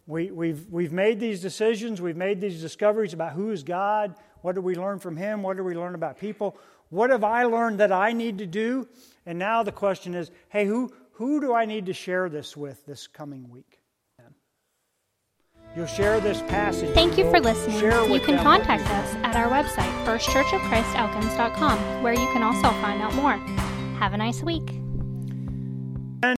we, 0.06 0.30
we've, 0.30 0.68
we've 0.70 0.92
made 0.92 1.18
these 1.18 1.40
decisions, 1.40 2.02
we've 2.02 2.18
made 2.18 2.42
these 2.42 2.60
discoveries 2.60 3.14
about 3.14 3.32
who 3.32 3.52
is 3.52 3.64
God, 3.64 4.16
what 4.42 4.56
do 4.56 4.60
we 4.60 4.76
learn 4.76 5.00
from 5.00 5.16
Him, 5.16 5.42
what 5.42 5.56
do 5.56 5.64
we 5.64 5.74
learn 5.74 5.96
about 5.96 6.20
people, 6.20 6.58
what 6.90 7.10
have 7.10 7.24
I 7.24 7.44
learned 7.44 7.80
that 7.80 7.94
I 7.94 8.12
need 8.12 8.40
to 8.40 8.46
do? 8.46 8.86
And 9.26 9.40
now 9.40 9.64
the 9.64 9.72
question 9.72 10.14
is 10.14 10.30
hey, 10.50 10.66
who, 10.66 10.92
who 11.14 11.40
do 11.40 11.54
I 11.54 11.64
need 11.64 11.86
to 11.86 11.94
share 11.94 12.28
this 12.28 12.58
with 12.58 12.86
this 12.86 13.08
coming 13.08 13.50
week? 13.50 13.80
You'll 15.74 15.86
share 15.86 16.20
this 16.20 16.42
passage. 16.50 16.94
Thank 16.94 17.18
you 17.18 17.32
for 17.32 17.40
listening. 17.40 17.78
You 18.12 18.20
can 18.20 18.44
contact 18.44 18.84
us 18.90 19.16
at 19.24 19.38
our 19.38 19.48
website, 19.48 20.06
firstchurchofchristelkins.com, 20.06 22.04
where 22.04 22.14
you 22.14 22.28
can 22.34 22.44
also 22.44 22.72
find 22.82 23.02
out 23.02 23.16
more. 23.16 23.38
Have 23.98 24.12
a 24.12 24.18
nice 24.18 24.44
week. 24.44 24.82